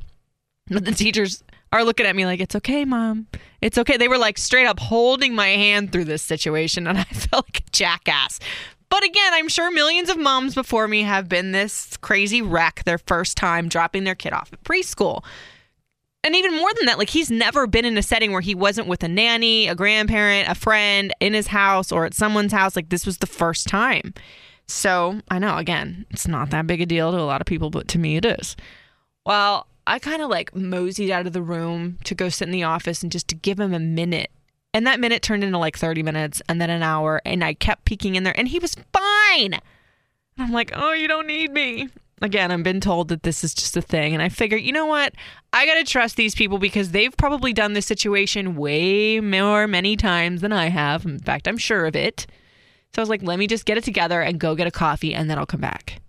But 0.68 0.86
the 0.86 0.92
teachers 0.92 1.44
are 1.72 1.84
looking 1.84 2.06
at 2.06 2.16
me 2.16 2.26
like, 2.26 2.40
it's 2.40 2.56
okay, 2.56 2.86
mom. 2.86 3.28
It's 3.62 3.78
okay. 3.78 3.98
They 3.98 4.08
were 4.08 4.18
like 4.18 4.38
straight 4.38 4.68
up 4.68 4.80
holding 4.80 5.36
my 5.36 5.48
hand 5.48 5.92
through 5.92 6.06
this 6.06 6.22
situation, 6.22 6.88
and 6.88 6.98
I 7.00 7.04
felt 7.04 7.48
like 7.48 7.64
a 7.68 7.72
jackass. 7.72 8.40
But 8.90 9.04
again, 9.04 9.34
I'm 9.34 9.48
sure 9.48 9.72
millions 9.72 10.10
of 10.10 10.18
moms 10.18 10.54
before 10.54 10.88
me 10.88 11.04
have 11.04 11.30
been 11.30 11.52
this 11.52 11.96
crazy 11.98 12.42
wreck 12.42 12.84
their 12.84 12.98
first 12.98 13.38
time 13.38 13.70
dropping 13.70 14.04
their 14.04 14.16
kid 14.16 14.34
off 14.34 14.52
at 14.52 14.64
preschool. 14.64 15.24
And 16.24 16.36
even 16.36 16.56
more 16.56 16.72
than 16.76 16.86
that, 16.86 17.00
like 17.00 17.10
he's 17.10 17.32
never 17.32 17.66
been 17.66 17.86
in 17.86 17.98
a 17.98 18.04
setting 18.04 18.32
where 18.32 18.42
he 18.42 18.54
wasn't 18.54 18.88
with 18.88 19.04
a 19.04 19.08
nanny, 19.08 19.68
a 19.68 19.76
grandparent, 19.76 20.50
a 20.50 20.56
friend 20.56 21.14
in 21.20 21.34
his 21.34 21.48
house 21.48 21.92
or 21.92 22.06
at 22.06 22.14
someone's 22.14 22.54
house. 22.54 22.76
Like 22.76 22.90
this 22.90 23.06
was 23.06 23.18
the 23.18 23.28
first 23.28 23.68
time. 23.68 24.14
So 24.68 25.22
I 25.30 25.40
know, 25.40 25.58
again, 25.58 26.06
it's 26.12 26.28
not 26.28 26.52
that 26.52 26.68
big 26.68 26.82
a 26.82 26.86
deal 26.86 27.12
to 27.12 27.20
a 27.20 27.24
lot 27.24 27.42
of 27.42 27.48
people, 27.48 27.70
but 27.72 27.88
to 27.90 28.00
me 28.00 28.18
it 28.18 28.26
is. 28.26 28.56
Well, 29.26 29.68
I 29.88 29.98
kind 29.98 30.22
of 30.22 30.30
like 30.30 30.56
moseyed 30.56 31.10
out 31.10 31.26
of 31.26 31.34
the 31.34 31.42
room 31.42 31.98
to 32.04 32.14
go 32.14 32.30
sit 32.30 32.48
in 32.48 32.52
the 32.52 32.64
office 32.64 33.02
and 33.02 33.12
just 33.12 33.28
to 33.30 33.36
give 33.36 33.60
him 33.60 33.74
a 33.74 33.80
minute. 33.80 34.30
And 34.74 34.86
that 34.88 35.00
minute 35.00 35.22
turned 35.24 35.44
into 35.44 35.58
like 35.58 35.78
30 35.78 36.04
minutes 36.04 36.42
and 36.48 36.62
then 36.62 36.70
an 36.70 36.84
hour. 36.84 37.22
And 37.26 37.44
I 37.44 37.56
kept 37.56 37.86
peeking 37.86 38.16
in 38.16 38.24
there 38.24 38.38
and 38.38 38.48
he 38.48 38.60
was 38.60 38.76
fine. 38.94 39.60
I'm 40.38 40.52
like, 40.52 40.72
oh, 40.76 40.94
you 40.94 41.08
don't 41.08 41.28
need 41.28 41.52
me. 41.52 41.90
Again, 42.22 42.52
I've 42.52 42.64
been 42.64 42.82
told 42.82 43.08
that 43.08 43.24
this 43.24 43.44
is 43.44 43.54
just 43.54 43.76
a 43.76 43.82
thing. 43.82 44.14
And 44.14 44.22
I 44.22 44.30
figure, 44.30 44.58
you 44.58 44.72
know 44.72 44.86
what? 44.86 45.14
I 45.54 45.66
got 45.66 45.76
to 45.76 45.84
trust 45.84 46.16
these 46.16 46.36
people 46.36 46.60
because 46.60 46.92
they've 46.92 47.16
probably 47.18 47.52
done 47.52 47.74
this 47.74 47.88
situation 47.88 48.56
way 48.56 49.20
more, 49.20 49.68
many 49.68 49.98
times 49.98 50.42
than 50.42 50.54
I 50.54 50.70
have. 50.70 51.06
In 51.06 51.20
fact, 51.20 51.48
I'm 51.48 51.58
sure 51.58 51.86
of 51.86 51.96
it. 51.96 52.28
So 52.94 53.02
I 53.02 53.04
was 53.04 53.10
like, 53.10 53.24
let 53.24 53.40
me 53.40 53.48
just 53.48 53.66
get 53.66 53.78
it 53.78 53.84
together 53.84 54.22
and 54.22 54.40
go 54.40 54.54
get 54.54 54.68
a 54.68 54.72
coffee 54.72 55.14
and 55.14 55.30
then 55.30 55.38
I'll 55.40 55.46
come 55.46 55.62
back. 55.62 56.02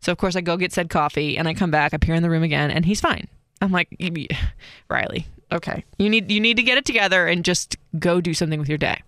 So 0.00 0.10
of 0.12 0.18
course 0.18 0.36
I 0.36 0.40
go 0.40 0.56
get 0.56 0.72
said 0.72 0.88
coffee 0.88 1.36
and 1.36 1.46
I 1.46 1.54
come 1.54 1.70
back, 1.70 1.92
appear 1.92 2.14
in 2.14 2.22
the 2.22 2.30
room 2.30 2.42
again, 2.42 2.70
and 2.70 2.84
he's 2.84 3.00
fine. 3.00 3.28
I'm 3.60 3.70
like, 3.70 3.94
Riley, 4.88 5.26
okay, 5.52 5.84
you 5.98 6.08
need 6.08 6.30
you 6.30 6.40
need 6.40 6.56
to 6.56 6.62
get 6.62 6.78
it 6.78 6.86
together 6.86 7.26
and 7.26 7.44
just 7.44 7.76
go 7.98 8.20
do 8.20 8.32
something 8.32 8.58
with 8.58 8.68
your 8.68 8.78
day. 8.78 9.02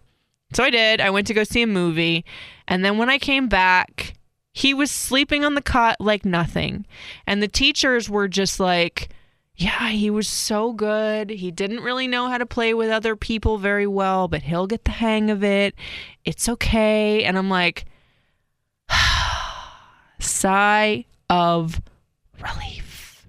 So 0.52 0.62
I 0.62 0.68
did. 0.68 1.00
I 1.00 1.08
went 1.08 1.26
to 1.28 1.34
go 1.34 1.44
see 1.44 1.62
a 1.62 1.66
movie, 1.66 2.26
and 2.68 2.84
then 2.84 2.98
when 2.98 3.08
I 3.08 3.16
came 3.16 3.48
back, 3.48 4.12
he 4.52 4.74
was 4.74 4.90
sleeping 4.90 5.44
on 5.44 5.54
the 5.54 5.62
cot 5.62 5.96
like 6.00 6.24
nothing, 6.24 6.86
and 7.26 7.42
the 7.42 7.48
teachers 7.48 8.08
were 8.08 8.28
just 8.28 8.60
like. 8.60 9.08
Yeah, 9.54 9.90
he 9.90 10.08
was 10.08 10.28
so 10.28 10.72
good. 10.72 11.28
He 11.28 11.50
didn't 11.50 11.82
really 11.82 12.08
know 12.08 12.26
how 12.28 12.38
to 12.38 12.46
play 12.46 12.72
with 12.72 12.88
other 12.88 13.14
people 13.14 13.58
very 13.58 13.86
well, 13.86 14.26
but 14.26 14.42
he'll 14.42 14.66
get 14.66 14.84
the 14.84 14.92
hang 14.92 15.30
of 15.30 15.44
it. 15.44 15.74
It's 16.24 16.48
okay. 16.48 17.22
And 17.22 17.36
I'm 17.36 17.50
like, 17.50 17.84
sigh 20.18 21.04
of 21.28 21.80
relief. 22.40 23.28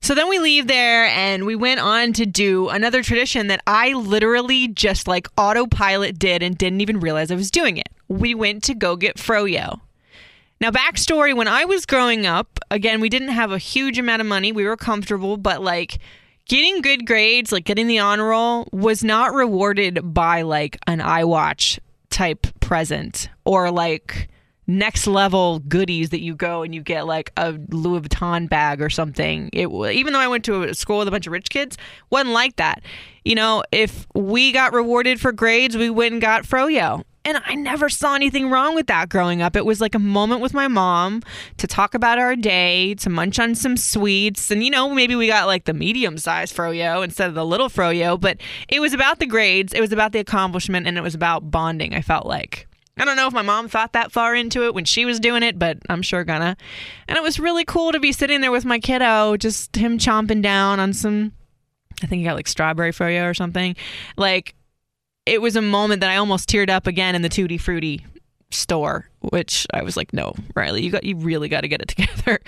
So 0.00 0.14
then 0.14 0.28
we 0.28 0.38
leave 0.38 0.66
there 0.68 1.06
and 1.06 1.44
we 1.44 1.54
went 1.54 1.80
on 1.80 2.12
to 2.14 2.24
do 2.24 2.68
another 2.68 3.02
tradition 3.02 3.48
that 3.48 3.60
I 3.66 3.92
literally 3.92 4.68
just 4.68 5.06
like 5.06 5.28
autopilot 5.36 6.18
did 6.18 6.42
and 6.42 6.56
didn't 6.56 6.80
even 6.80 7.00
realize 7.00 7.30
I 7.30 7.34
was 7.34 7.50
doing 7.50 7.76
it. 7.76 7.88
We 8.08 8.34
went 8.34 8.64
to 8.64 8.74
go 8.74 8.96
get 8.96 9.16
Froyo. 9.16 9.80
Now, 10.60 10.70
backstory 10.70 11.36
when 11.36 11.46
I 11.46 11.64
was 11.64 11.86
growing 11.86 12.26
up, 12.26 12.58
again, 12.70 13.00
we 13.00 13.08
didn't 13.08 13.28
have 13.28 13.52
a 13.52 13.58
huge 13.58 13.98
amount 13.98 14.20
of 14.20 14.26
money. 14.26 14.50
We 14.50 14.64
were 14.64 14.76
comfortable, 14.76 15.36
but 15.36 15.62
like 15.62 15.98
getting 16.46 16.82
good 16.82 17.06
grades, 17.06 17.52
like 17.52 17.64
getting 17.64 17.86
the 17.86 18.00
honor 18.00 18.28
roll, 18.28 18.68
was 18.72 19.04
not 19.04 19.32
rewarded 19.34 20.00
by 20.02 20.42
like 20.42 20.78
an 20.86 20.98
iWatch 20.98 21.78
type 22.10 22.46
present 22.60 23.28
or 23.44 23.70
like 23.70 24.28
next 24.66 25.06
level 25.06 25.60
goodies 25.60 26.10
that 26.10 26.20
you 26.20 26.34
go 26.34 26.62
and 26.62 26.74
you 26.74 26.82
get 26.82 27.06
like 27.06 27.32
a 27.36 27.52
Louis 27.70 28.00
Vuitton 28.00 28.48
bag 28.48 28.82
or 28.82 28.90
something. 28.90 29.50
It 29.52 29.68
even 29.68 30.12
though 30.12 30.18
I 30.18 30.28
went 30.28 30.44
to 30.46 30.64
a 30.64 30.74
school 30.74 30.98
with 30.98 31.08
a 31.08 31.10
bunch 31.10 31.26
of 31.26 31.32
rich 31.32 31.50
kids, 31.50 31.76
wasn't 32.10 32.30
like 32.30 32.56
that. 32.56 32.82
You 33.24 33.34
know, 33.34 33.62
if 33.72 34.06
we 34.14 34.52
got 34.52 34.72
rewarded 34.72 35.20
for 35.20 35.32
grades, 35.32 35.76
we 35.76 35.88
went 35.88 36.12
and 36.12 36.20
got 36.20 36.42
froyo. 36.42 37.04
And 37.28 37.42
I 37.44 37.56
never 37.56 37.90
saw 37.90 38.14
anything 38.14 38.48
wrong 38.48 38.74
with 38.74 38.86
that 38.86 39.10
growing 39.10 39.42
up. 39.42 39.54
It 39.54 39.66
was 39.66 39.82
like 39.82 39.94
a 39.94 39.98
moment 39.98 40.40
with 40.40 40.54
my 40.54 40.66
mom 40.66 41.22
to 41.58 41.66
talk 41.66 41.92
about 41.92 42.18
our 42.18 42.34
day, 42.34 42.94
to 42.94 43.10
munch 43.10 43.38
on 43.38 43.54
some 43.54 43.76
sweets. 43.76 44.50
And, 44.50 44.64
you 44.64 44.70
know, 44.70 44.94
maybe 44.94 45.14
we 45.14 45.26
got 45.26 45.46
like 45.46 45.66
the 45.66 45.74
medium 45.74 46.16
sized 46.16 46.56
froyo 46.56 47.04
instead 47.04 47.28
of 47.28 47.34
the 47.34 47.44
little 47.44 47.68
froyo. 47.68 48.18
But 48.18 48.38
it 48.70 48.80
was 48.80 48.94
about 48.94 49.18
the 49.18 49.26
grades, 49.26 49.74
it 49.74 49.82
was 49.82 49.92
about 49.92 50.12
the 50.12 50.20
accomplishment, 50.20 50.86
and 50.86 50.96
it 50.96 51.02
was 51.02 51.14
about 51.14 51.50
bonding, 51.50 51.94
I 51.94 52.00
felt 52.00 52.24
like. 52.24 52.66
I 52.96 53.04
don't 53.04 53.16
know 53.16 53.26
if 53.26 53.34
my 53.34 53.42
mom 53.42 53.68
thought 53.68 53.92
that 53.92 54.10
far 54.10 54.34
into 54.34 54.64
it 54.64 54.72
when 54.72 54.86
she 54.86 55.04
was 55.04 55.20
doing 55.20 55.42
it, 55.42 55.58
but 55.58 55.76
I'm 55.90 56.00
sure 56.00 56.24
gonna. 56.24 56.56
And 57.08 57.18
it 57.18 57.22
was 57.22 57.38
really 57.38 57.66
cool 57.66 57.92
to 57.92 58.00
be 58.00 58.10
sitting 58.10 58.40
there 58.40 58.50
with 58.50 58.64
my 58.64 58.78
kiddo, 58.78 59.36
just 59.36 59.76
him 59.76 59.98
chomping 59.98 60.40
down 60.40 60.80
on 60.80 60.94
some, 60.94 61.32
I 62.02 62.06
think 62.06 62.20
he 62.20 62.24
got 62.24 62.36
like 62.36 62.48
strawberry 62.48 62.92
froyo 62.92 63.28
or 63.28 63.34
something. 63.34 63.76
Like, 64.16 64.54
it 65.28 65.42
was 65.42 65.56
a 65.56 65.62
moment 65.62 66.00
that 66.00 66.10
I 66.10 66.16
almost 66.16 66.48
teared 66.48 66.70
up 66.70 66.86
again 66.86 67.14
in 67.14 67.22
the 67.22 67.28
Tutti 67.28 67.58
Frutti 67.58 68.04
store, 68.50 69.08
which 69.20 69.66
I 69.72 69.82
was 69.82 69.96
like, 69.96 70.12
no, 70.12 70.34
Riley, 70.54 70.82
you 70.82 70.90
got 70.90 71.04
you 71.04 71.16
really 71.16 71.48
got 71.48 71.60
to 71.62 71.68
get 71.68 71.82
it 71.82 71.88
together. 71.96 72.40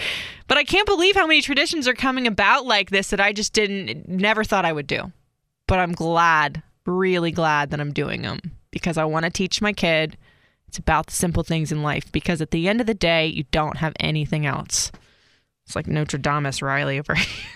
But 0.48 0.58
I 0.58 0.64
can't 0.64 0.86
believe 0.86 1.14
how 1.14 1.26
many 1.26 1.42
traditions 1.42 1.86
are 1.86 1.94
coming 1.94 2.26
about 2.26 2.66
like 2.66 2.90
this 2.90 3.10
that 3.10 3.20
I 3.20 3.32
just 3.32 3.52
didn't 3.52 4.08
never 4.08 4.44
thought 4.44 4.64
I 4.64 4.72
would 4.72 4.86
do. 4.86 5.12
But 5.66 5.78
I'm 5.78 5.92
glad, 5.92 6.62
really 6.86 7.30
glad 7.30 7.70
that 7.70 7.80
I'm 7.80 7.92
doing 7.92 8.22
them 8.22 8.40
because 8.70 8.96
I 8.96 9.04
want 9.04 9.24
to 9.24 9.30
teach 9.30 9.62
my 9.62 9.72
kid 9.72 10.16
it's 10.70 10.78
about 10.78 11.08
the 11.08 11.16
simple 11.16 11.42
things 11.42 11.72
in 11.72 11.82
life 11.82 12.12
because 12.12 12.40
at 12.40 12.52
the 12.52 12.68
end 12.68 12.80
of 12.80 12.86
the 12.86 12.94
day, 12.94 13.26
you 13.26 13.42
don't 13.50 13.78
have 13.78 13.92
anything 13.98 14.46
else. 14.46 14.92
It's 15.66 15.74
like 15.74 15.88
Notre 15.88 16.16
Dame 16.16 16.48
Riley 16.62 17.00
over 17.00 17.14
here. 17.16 17.50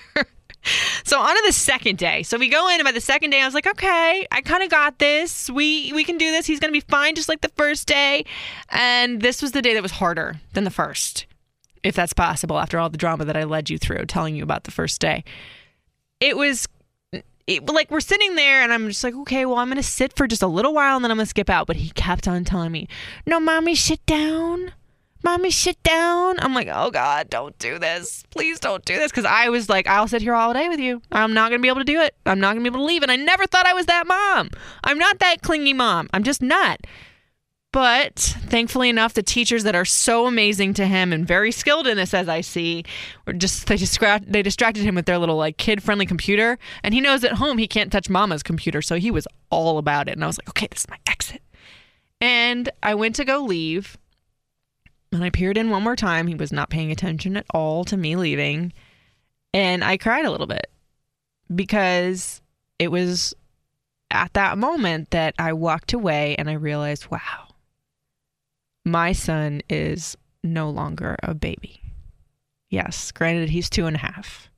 So 1.04 1.20
on 1.20 1.36
to 1.36 1.42
the 1.46 1.52
second 1.52 1.98
day. 1.98 2.22
So 2.22 2.38
we 2.38 2.48
go 2.48 2.68
in 2.68 2.74
and 2.74 2.84
by 2.84 2.92
the 2.92 3.00
second 3.00 3.30
day 3.30 3.40
I 3.40 3.44
was 3.44 3.54
like, 3.54 3.66
okay, 3.66 4.26
I 4.32 4.40
kind 4.40 4.62
of 4.62 4.70
got 4.70 4.98
this. 4.98 5.48
We 5.50 5.92
we 5.92 6.04
can 6.04 6.18
do 6.18 6.30
this. 6.30 6.46
He's 6.46 6.60
to 6.60 6.70
be 6.70 6.80
fine 6.80 7.14
just 7.14 7.28
like 7.28 7.42
the 7.42 7.50
first 7.50 7.86
day. 7.86 8.24
And 8.70 9.20
this 9.20 9.42
was 9.42 9.52
the 9.52 9.62
day 9.62 9.74
that 9.74 9.82
was 9.82 9.92
harder 9.92 10.40
than 10.54 10.64
the 10.64 10.70
first. 10.70 11.26
If 11.82 11.94
that's 11.94 12.14
possible 12.14 12.58
after 12.58 12.78
all 12.78 12.88
the 12.88 12.96
drama 12.96 13.26
that 13.26 13.36
I 13.36 13.44
led 13.44 13.68
you 13.68 13.78
through 13.78 14.06
telling 14.06 14.34
you 14.34 14.42
about 14.42 14.64
the 14.64 14.70
first 14.70 15.00
day. 15.00 15.22
It 16.20 16.36
was 16.36 16.66
it, 17.46 17.66
like 17.66 17.90
we're 17.90 18.00
sitting 18.00 18.36
there 18.36 18.62
and 18.62 18.72
I'm 18.72 18.88
just 18.88 19.04
like, 19.04 19.14
okay, 19.14 19.44
well, 19.44 19.58
I'm 19.58 19.68
going 19.68 19.76
to 19.76 19.82
sit 19.82 20.16
for 20.16 20.26
just 20.26 20.42
a 20.42 20.46
little 20.46 20.72
while 20.72 20.96
and 20.96 21.04
then 21.04 21.10
I'm 21.10 21.18
going 21.18 21.26
to 21.26 21.30
skip 21.30 21.50
out. 21.50 21.66
But 21.66 21.76
he 21.76 21.90
kept 21.90 22.26
on 22.26 22.44
telling 22.44 22.72
me, 22.72 22.88
no, 23.26 23.38
mommy, 23.38 23.74
sit 23.74 24.04
down. 24.06 24.72
Mommy, 25.24 25.50
sit 25.50 25.82
down. 25.82 26.38
I'm 26.38 26.54
like, 26.54 26.68
oh 26.70 26.90
God, 26.90 27.30
don't 27.30 27.58
do 27.58 27.78
this. 27.78 28.22
Please 28.28 28.60
don't 28.60 28.84
do 28.84 28.96
this. 28.96 29.10
Because 29.10 29.24
I 29.24 29.48
was 29.48 29.70
like, 29.70 29.88
I'll 29.88 30.06
sit 30.06 30.20
here 30.20 30.34
all 30.34 30.52
day 30.52 30.68
with 30.68 30.78
you. 30.78 31.00
I'm 31.10 31.32
not 31.32 31.48
to 31.48 31.58
be 31.58 31.68
able 31.68 31.80
to 31.80 31.84
do 31.84 32.00
it. 32.00 32.14
I'm 32.26 32.38
not 32.38 32.52
to 32.54 32.60
be 32.60 32.66
able 32.66 32.80
to 32.80 32.84
leave. 32.84 33.02
And 33.02 33.10
I 33.10 33.16
never 33.16 33.46
thought 33.46 33.66
I 33.66 33.72
was 33.72 33.86
that 33.86 34.06
mom. 34.06 34.50
I'm 34.84 34.98
not 34.98 35.18
that 35.20 35.40
clingy 35.40 35.72
mom. 35.72 36.10
I'm 36.12 36.24
just 36.24 36.42
not. 36.42 36.80
But 37.72 38.14
thankfully 38.16 38.88
enough, 38.88 39.14
the 39.14 39.22
teachers 39.22 39.64
that 39.64 39.74
are 39.74 39.84
so 39.84 40.26
amazing 40.26 40.74
to 40.74 40.86
him 40.86 41.12
and 41.12 41.26
very 41.26 41.50
skilled 41.50 41.88
in 41.88 41.96
this, 41.96 42.14
as 42.14 42.28
I 42.28 42.40
see, 42.40 42.84
were 43.26 43.32
just 43.32 43.66
they 43.66 43.76
distract 43.76 44.30
they 44.30 44.42
distracted 44.42 44.84
him 44.84 44.94
with 44.94 45.06
their 45.06 45.18
little 45.18 45.36
like 45.36 45.56
kid 45.56 45.82
friendly 45.82 46.06
computer, 46.06 46.56
and 46.84 46.94
he 46.94 47.00
knows 47.00 47.24
at 47.24 47.32
home 47.32 47.58
he 47.58 47.66
can't 47.66 47.90
touch 47.90 48.08
Mama's 48.08 48.44
computer, 48.44 48.80
so 48.80 48.94
he 48.94 49.10
was 49.10 49.26
all 49.50 49.78
about 49.78 50.08
it. 50.08 50.12
And 50.12 50.22
I 50.22 50.28
was 50.28 50.38
like, 50.38 50.50
okay, 50.50 50.68
this 50.70 50.82
is 50.82 50.88
my 50.88 50.98
exit. 51.08 51.42
And 52.20 52.70
I 52.80 52.94
went 52.94 53.16
to 53.16 53.24
go 53.24 53.40
leave, 53.40 53.98
and 55.14 55.24
I 55.24 55.30
peered 55.30 55.56
in 55.56 55.70
one 55.70 55.82
more 55.82 55.96
time. 55.96 56.26
He 56.26 56.34
was 56.34 56.52
not 56.52 56.70
paying 56.70 56.90
attention 56.90 57.36
at 57.36 57.46
all 57.52 57.84
to 57.84 57.96
me 57.96 58.16
leaving, 58.16 58.72
and 59.52 59.82
I 59.82 59.96
cried 59.96 60.24
a 60.24 60.30
little 60.30 60.46
bit 60.46 60.70
because 61.54 62.40
it 62.78 62.88
was 62.88 63.34
at 64.10 64.32
that 64.34 64.58
moment 64.58 65.10
that 65.10 65.34
I 65.38 65.52
walked 65.52 65.92
away 65.92 66.36
and 66.36 66.50
I 66.50 66.54
realized, 66.54 67.10
wow 67.10 67.54
my 68.84 69.12
son 69.12 69.62
is 69.68 70.16
no 70.42 70.68
longer 70.68 71.16
a 71.22 71.34
baby. 71.34 71.80
Yes, 72.68 73.12
granted, 73.12 73.50
he's 73.50 73.70
two 73.70 73.86
and 73.86 73.96
a 73.96 74.00
half. 74.00 74.50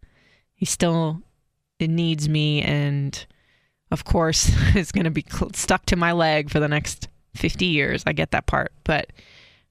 He 0.55 0.67
still 0.67 1.23
needs 1.81 2.29
me, 2.29 2.63
and 2.63 3.27
of 3.91 4.05
course, 4.05 4.51
is 4.75 4.91
going 4.91 5.05
to 5.05 5.11
be 5.11 5.25
stuck 5.53 5.87
to 5.87 5.97
my 5.97 6.13
leg 6.13 6.51
for 6.51 6.61
the 6.61 6.69
next 6.69 7.09
50 7.35 7.67
years. 7.67 8.03
I 8.07 8.13
get 8.13 8.33
that 8.33 8.47
part. 8.47 8.73
But 8.85 9.11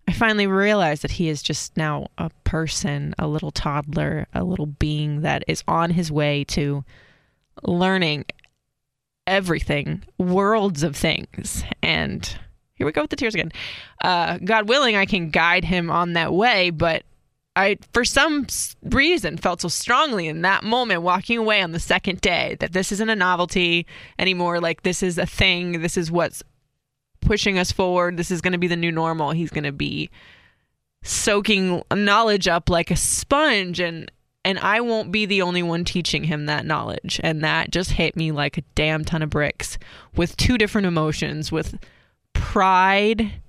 I 0.07 0.13
finally 0.13 0.47
realized 0.47 1.01
that 1.01 1.11
he 1.11 1.29
is 1.29 1.41
just 1.41 1.75
now 1.75 2.07
a 2.17 2.29
person, 2.43 3.15
a 3.17 3.27
little 3.27 3.51
toddler, 3.51 4.27
a 4.33 4.43
little 4.43 4.67
being 4.67 5.21
that 5.21 5.43
is 5.47 5.63
on 5.67 5.91
his 5.91 6.11
way 6.11 6.43
to 6.45 6.83
learning 7.63 8.25
everything, 9.25 10.03
worlds 10.17 10.83
of 10.83 10.95
things. 10.95 11.63
And 11.81 12.25
here 12.75 12.85
we 12.85 12.93
go 12.93 13.01
with 13.01 13.09
the 13.09 13.15
tears 13.15 13.33
again. 13.33 13.51
Uh, 14.03 14.37
God 14.37 14.69
willing, 14.69 14.95
I 14.95 15.05
can 15.05 15.31
guide 15.31 15.63
him 15.63 15.89
on 15.89 16.13
that 16.13 16.33
way, 16.33 16.69
but 16.69 17.03
I, 17.55 17.77
for 17.93 18.03
some 18.03 18.47
reason, 18.83 19.37
felt 19.37 19.61
so 19.61 19.69
strongly 19.69 20.27
in 20.27 20.41
that 20.41 20.63
moment 20.63 21.01
walking 21.01 21.37
away 21.37 21.61
on 21.61 21.71
the 21.71 21.79
second 21.79 22.21
day 22.21 22.57
that 22.59 22.73
this 22.73 22.91
isn't 22.91 23.09
a 23.09 23.15
novelty 23.15 23.87
anymore. 24.19 24.59
Like, 24.59 24.83
this 24.83 25.01
is 25.01 25.17
a 25.17 25.25
thing. 25.25 25.81
This 25.81 25.95
is 25.95 26.11
what's 26.11 26.43
pushing 27.25 27.57
us 27.57 27.71
forward. 27.71 28.17
This 28.17 28.31
is 28.31 28.41
going 28.41 28.53
to 28.53 28.57
be 28.57 28.67
the 28.67 28.75
new 28.75 28.91
normal. 28.91 29.31
He's 29.31 29.49
going 29.49 29.63
to 29.63 29.71
be 29.71 30.09
soaking 31.03 31.83
knowledge 31.93 32.47
up 32.47 32.69
like 32.69 32.89
a 32.91 32.95
sponge 32.95 33.79
and 33.79 34.11
and 34.43 34.59
I 34.59 34.79
won't 34.81 35.11
be 35.11 35.25
the 35.25 35.41
only 35.41 35.63
one 35.63 35.83
teaching 35.83 36.25
him 36.25 36.45
that 36.45 36.67
knowledge. 36.67 37.19
And 37.23 37.43
that 37.43 37.71
just 37.71 37.93
hit 37.93 38.15
me 38.15 38.31
like 38.31 38.59
a 38.59 38.63
damn 38.75 39.03
ton 39.03 39.23
of 39.23 39.31
bricks 39.31 39.79
with 40.15 40.37
two 40.37 40.59
different 40.59 40.85
emotions 40.85 41.51
with 41.51 41.79
pride 42.33 43.41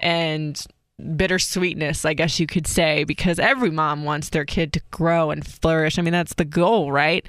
and 0.00 0.60
bittersweetness, 1.00 2.04
I 2.04 2.14
guess 2.14 2.40
you 2.40 2.48
could 2.48 2.66
say, 2.66 3.04
because 3.04 3.38
every 3.38 3.70
mom 3.70 4.02
wants 4.02 4.30
their 4.30 4.44
kid 4.44 4.72
to 4.72 4.82
grow 4.90 5.30
and 5.30 5.46
flourish. 5.46 6.00
I 6.00 6.02
mean, 6.02 6.12
that's 6.12 6.34
the 6.34 6.44
goal, 6.44 6.90
right? 6.90 7.24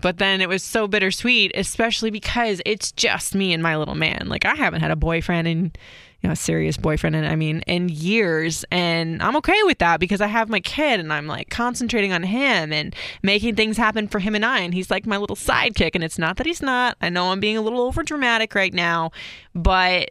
But 0.00 0.18
then 0.18 0.40
it 0.40 0.48
was 0.48 0.62
so 0.62 0.86
bittersweet, 0.86 1.52
especially 1.54 2.10
because 2.10 2.60
it's 2.66 2.92
just 2.92 3.34
me 3.34 3.52
and 3.52 3.62
my 3.62 3.76
little 3.76 3.94
man. 3.94 4.26
Like 4.26 4.44
I 4.44 4.54
haven't 4.54 4.82
had 4.82 4.90
a 4.90 4.96
boyfriend 4.96 5.48
in 5.48 5.72
you 6.20 6.28
know, 6.28 6.32
a 6.32 6.36
serious 6.36 6.76
boyfriend 6.76 7.14
and 7.14 7.26
I 7.26 7.36
mean 7.36 7.60
in 7.66 7.88
years 7.88 8.64
and 8.70 9.22
I'm 9.22 9.36
okay 9.36 9.60
with 9.64 9.78
that 9.78 10.00
because 10.00 10.20
I 10.20 10.26
have 10.26 10.48
my 10.48 10.60
kid 10.60 10.98
and 10.98 11.12
I'm 11.12 11.26
like 11.26 11.50
concentrating 11.50 12.12
on 12.12 12.22
him 12.22 12.72
and 12.72 12.96
making 13.22 13.54
things 13.54 13.76
happen 13.76 14.08
for 14.08 14.18
him 14.18 14.34
and 14.34 14.44
I 14.44 14.60
and 14.60 14.72
he's 14.72 14.90
like 14.90 15.06
my 15.06 15.18
little 15.18 15.36
sidekick 15.36 15.90
and 15.94 16.02
it's 16.02 16.18
not 16.18 16.36
that 16.38 16.46
he's 16.46 16.62
not. 16.62 16.96
I 17.00 17.10
know 17.10 17.30
I'm 17.30 17.40
being 17.40 17.56
a 17.56 17.60
little 17.60 17.80
over 17.80 18.02
dramatic 18.02 18.54
right 18.54 18.72
now, 18.72 19.12
but 19.54 20.10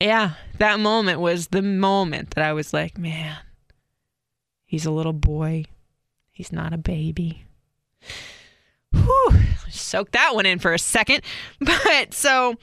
yeah, 0.00 0.32
that 0.58 0.80
moment 0.80 1.20
was 1.20 1.48
the 1.48 1.62
moment 1.62 2.30
that 2.30 2.44
I 2.44 2.54
was 2.54 2.72
like, 2.72 2.96
man, 2.96 3.36
he's 4.64 4.86
a 4.86 4.90
little 4.90 5.12
boy. 5.12 5.66
He's 6.32 6.52
not 6.52 6.72
a 6.72 6.78
baby. 6.78 7.44
Whew, 8.92 9.40
soak 9.70 10.12
that 10.12 10.34
one 10.34 10.46
in 10.46 10.58
for 10.58 10.72
a 10.72 10.78
second. 10.78 11.22
But 11.60 12.14
so 12.14 12.54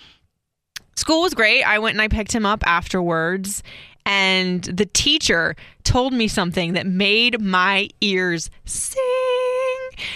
school 0.95 1.21
was 1.21 1.33
great. 1.33 1.63
I 1.63 1.79
went 1.79 1.95
and 1.95 2.01
I 2.01 2.07
picked 2.07 2.33
him 2.33 2.45
up 2.45 2.65
afterwards. 2.65 3.63
And 4.05 4.63
the 4.63 4.85
teacher 4.85 5.55
told 5.83 6.13
me 6.13 6.29
something 6.29 6.73
that 6.73 6.87
made 6.87 7.41
my 7.41 7.89
ears 7.99 8.49
sing. 8.63 9.01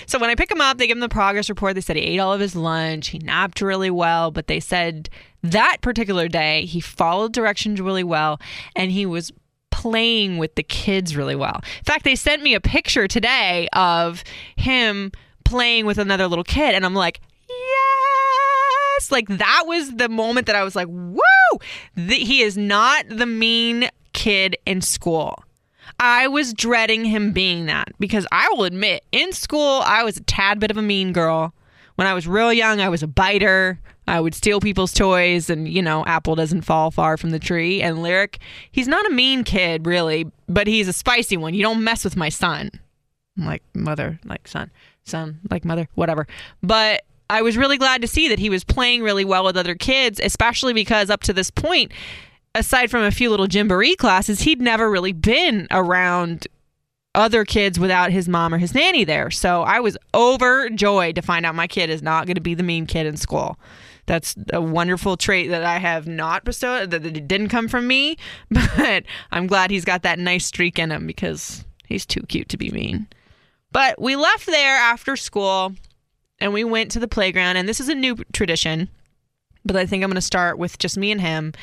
So 0.06 0.18
when 0.18 0.30
I 0.30 0.36
pick 0.36 0.50
him 0.50 0.62
up, 0.62 0.78
they 0.78 0.88
give 0.88 0.96
him 0.96 1.02
the 1.02 1.10
progress 1.10 1.50
report. 1.50 1.76
They 1.76 1.82
said 1.82 1.98
he 1.98 2.02
ate 2.04 2.20
all 2.20 2.32
of 2.32 2.40
his 2.40 2.56
lunch, 2.56 3.10
he 3.10 3.20
napped 3.20 3.62
really 3.62 3.90
well, 3.90 4.32
but 4.32 4.48
they 4.48 4.60
said 4.60 5.10
that 5.44 5.78
particular 5.82 6.28
day 6.28 6.66
he 6.66 6.80
followed 6.80 7.34
directions 7.34 7.82
really 7.82 8.04
well 8.04 8.40
and 8.76 8.92
he 8.92 9.06
was 9.06 9.34
playing 9.72 10.38
with 10.38 10.56
the 10.56 10.64
kids 10.64 11.16
really 11.18 11.36
well. 11.36 11.60
In 11.80 11.84
fact, 11.84 12.04
they 12.04 12.16
sent 12.16 12.44
me 12.44 12.54
a 12.54 12.62
picture 12.62 13.08
today 13.08 13.68
of 13.74 14.24
him 14.56 15.12
playing 15.52 15.86
with 15.86 15.98
another 15.98 16.28
little 16.28 16.44
kid 16.44 16.74
and 16.74 16.86
I'm 16.86 16.96
like, 16.96 17.20
"Yes!" 17.50 19.12
Like 19.12 19.28
that 19.28 19.64
was 19.68 19.96
the 19.96 20.10
moment 20.10 20.48
that 20.48 20.56
I 20.56 20.64
was 20.64 20.76
like, 20.76 20.88
"Woo! 20.88 21.22
The, 21.96 22.16
he 22.16 22.42
is 22.42 22.58
not 22.58 23.06
the 23.10 23.26
mean 23.26 23.90
kid 24.14 24.58
in 24.66 24.82
school." 24.82 25.44
I 26.00 26.28
was 26.28 26.54
dreading 26.54 27.06
him 27.06 27.32
being 27.32 27.66
that 27.66 27.90
because 28.00 28.26
I 28.32 28.48
will 28.50 28.64
admit, 28.64 29.04
in 29.12 29.34
school, 29.34 29.82
I 29.86 30.04
was 30.04 30.18
a 30.18 30.24
tad 30.24 30.60
bit 30.60 30.72
of 30.72 30.78
a 30.78 30.82
mean 30.82 31.12
girl. 31.14 31.54
When 31.96 32.08
I 32.08 32.14
was 32.14 32.28
real 32.28 32.54
young, 32.54 32.80
I 32.80 32.90
was 32.90 33.04
a 33.04 33.08
biter. 33.08 33.80
I 34.08 34.20
would 34.20 34.34
steal 34.34 34.60
people's 34.60 34.94
toys, 34.94 35.50
and 35.50 35.68
you 35.68 35.82
know, 35.82 36.04
apple 36.06 36.36
doesn't 36.36 36.64
fall 36.64 36.92
far 36.92 37.18
from 37.18 37.30
the 37.30 37.40
tree. 37.40 37.82
And 37.82 38.02
Lyric, 38.02 38.40
he's 38.72 38.88
not 38.88 39.06
a 39.06 39.14
mean 39.14 39.44
kid, 39.44 39.86
really, 39.86 40.26
but 40.48 40.68
he's 40.68 40.88
a 40.88 40.94
spicy 40.94 41.38
one. 41.38 41.54
You 41.54 41.62
don't 41.62 41.84
mess 41.84 42.04
with 42.04 42.18
my 42.18 42.30
son. 42.30 42.72
I'm 43.38 43.46
like 43.46 43.64
mother, 43.74 44.20
like 44.26 44.48
son, 44.48 44.72
son, 45.04 45.40
like 45.50 45.66
mother, 45.66 45.88
whatever. 45.96 46.28
But 46.62 47.04
I 47.30 47.42
was 47.42 47.58
really 47.58 47.78
glad 47.78 48.02
to 48.02 48.08
see 48.08 48.28
that 48.30 48.40
he 48.40 48.50
was 48.50 48.64
playing 48.64 49.04
really 49.04 49.26
well 49.26 49.46
with 49.46 49.58
other 49.58 49.76
kids, 49.76 50.20
especially 50.22 50.74
because 50.74 51.10
up 51.10 51.24
to 51.24 51.34
this 51.34 51.50
point, 51.50 51.92
aside 52.54 52.92
from 52.92 53.04
a 53.04 53.12
few 53.12 53.30
little 53.30 53.48
Gymboree 53.48 53.96
classes, 53.96 54.42
he'd 54.42 54.62
never 54.62 54.90
really 54.90 55.14
been 55.14 55.68
around 55.72 56.48
other 57.14 57.44
kids 57.44 57.80
without 57.80 58.12
his 58.12 58.28
mom 58.30 58.54
or 58.54 58.58
his 58.58 58.74
nanny 58.74 59.04
there. 59.04 59.32
So 59.32 59.64
I 59.64 59.80
was 59.80 59.98
overjoyed 60.14 61.16
to 61.16 61.22
find 61.22 61.46
out 61.46 61.56
my 61.56 61.68
kid 61.68 61.90
is 61.90 62.02
not 62.02 62.26
going 62.26 62.36
to 62.36 62.42
be 62.42 62.54
the 62.54 62.64
mean 62.64 62.86
kid 62.86 63.06
in 63.06 63.18
school. 63.18 63.58
That's 64.06 64.36
a 64.52 64.62
wonderful 64.62 65.18
trait 65.18 65.50
that 65.50 65.64
I 65.64 65.78
have 65.78 66.08
not 66.08 66.44
bestowed, 66.44 66.92
that 66.92 67.06
it 67.06 67.28
didn't 67.28 67.50
come 67.50 67.68
from 67.68 67.88
me, 67.88 68.18
but 68.50 69.04
I'm 69.32 69.48
glad 69.48 69.72
he's 69.72 69.86
got 69.86 70.04
that 70.04 70.20
nice 70.20 70.46
streak 70.46 70.80
in 70.80 70.92
him 70.92 71.06
because 71.08 71.64
he's 71.86 72.06
too 72.06 72.22
cute 72.28 72.50
to 72.50 72.58
be 72.58 72.72
mean. 72.72 73.08
But 73.72 74.02
we 74.02 74.16
left 74.16 74.46
there 74.46 74.78
after 74.78 75.16
school 75.16 75.74
and 76.40 76.54
we 76.54 76.64
went 76.64 76.92
to 76.92 77.00
the 77.00 77.08
playground, 77.08 77.58
and 77.58 77.70
this 77.70 77.80
is 77.80 77.88
a 77.88 77.96
new 77.96 78.16
tradition 78.34 78.90
but 79.66 79.76
I 79.76 79.86
think 79.86 80.04
I'm 80.04 80.10
going 80.10 80.16
to 80.16 80.22
start 80.22 80.58
with 80.58 80.78
just 80.78 80.98
me 80.98 81.12
and 81.12 81.22
him. 81.22 81.54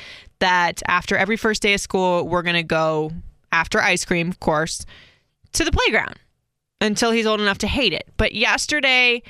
That 0.41 0.83
after 0.87 1.17
every 1.17 1.37
first 1.37 1.63
day 1.63 1.75
of 1.75 1.81
school, 1.81 2.27
we're 2.29 2.43
going 2.43 2.55
to 2.55 2.63
go 2.63 3.13
after 3.51 3.81
ice 3.81 4.05
cream, 4.05 4.29
of 4.29 4.41
course, 4.41 4.87
to 5.55 5.65
the 5.65 5.73
playground 5.73 6.15
until 6.81 7.11
he's 7.11 7.27
old 7.27 7.41
enough 7.41 7.59
to 7.59 7.67
hate 7.67 7.93
it. 7.93 8.07
But 8.17 8.35
yesterday, 8.35 9.23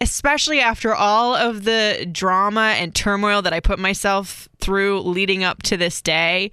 especially 0.00 0.60
after 0.60 0.94
all 0.94 1.34
of 1.34 1.64
the 1.64 2.08
drama 2.10 2.74
and 2.78 2.94
turmoil 2.94 3.42
that 3.42 3.52
I 3.52 3.60
put 3.60 3.78
myself 3.78 4.48
through 4.58 5.00
leading 5.00 5.44
up 5.44 5.62
to 5.64 5.76
this 5.76 6.00
day, 6.00 6.50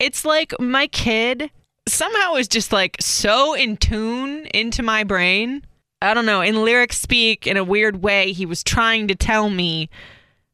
it's 0.00 0.24
like 0.24 0.52
my 0.58 0.88
kid 0.88 1.50
somehow 1.86 2.34
is 2.34 2.48
just 2.48 2.72
like 2.72 2.96
so 3.00 3.54
in 3.54 3.76
tune 3.76 4.46
into 4.46 4.82
my 4.82 5.04
brain. 5.04 5.64
I 6.02 6.12
don't 6.12 6.26
know, 6.26 6.42
in 6.42 6.64
lyric 6.64 6.92
speak, 6.92 7.46
in 7.46 7.56
a 7.56 7.64
weird 7.64 8.02
way, 8.02 8.32
he 8.32 8.44
was 8.44 8.62
trying 8.62 9.08
to 9.08 9.14
tell 9.14 9.48
me 9.48 9.88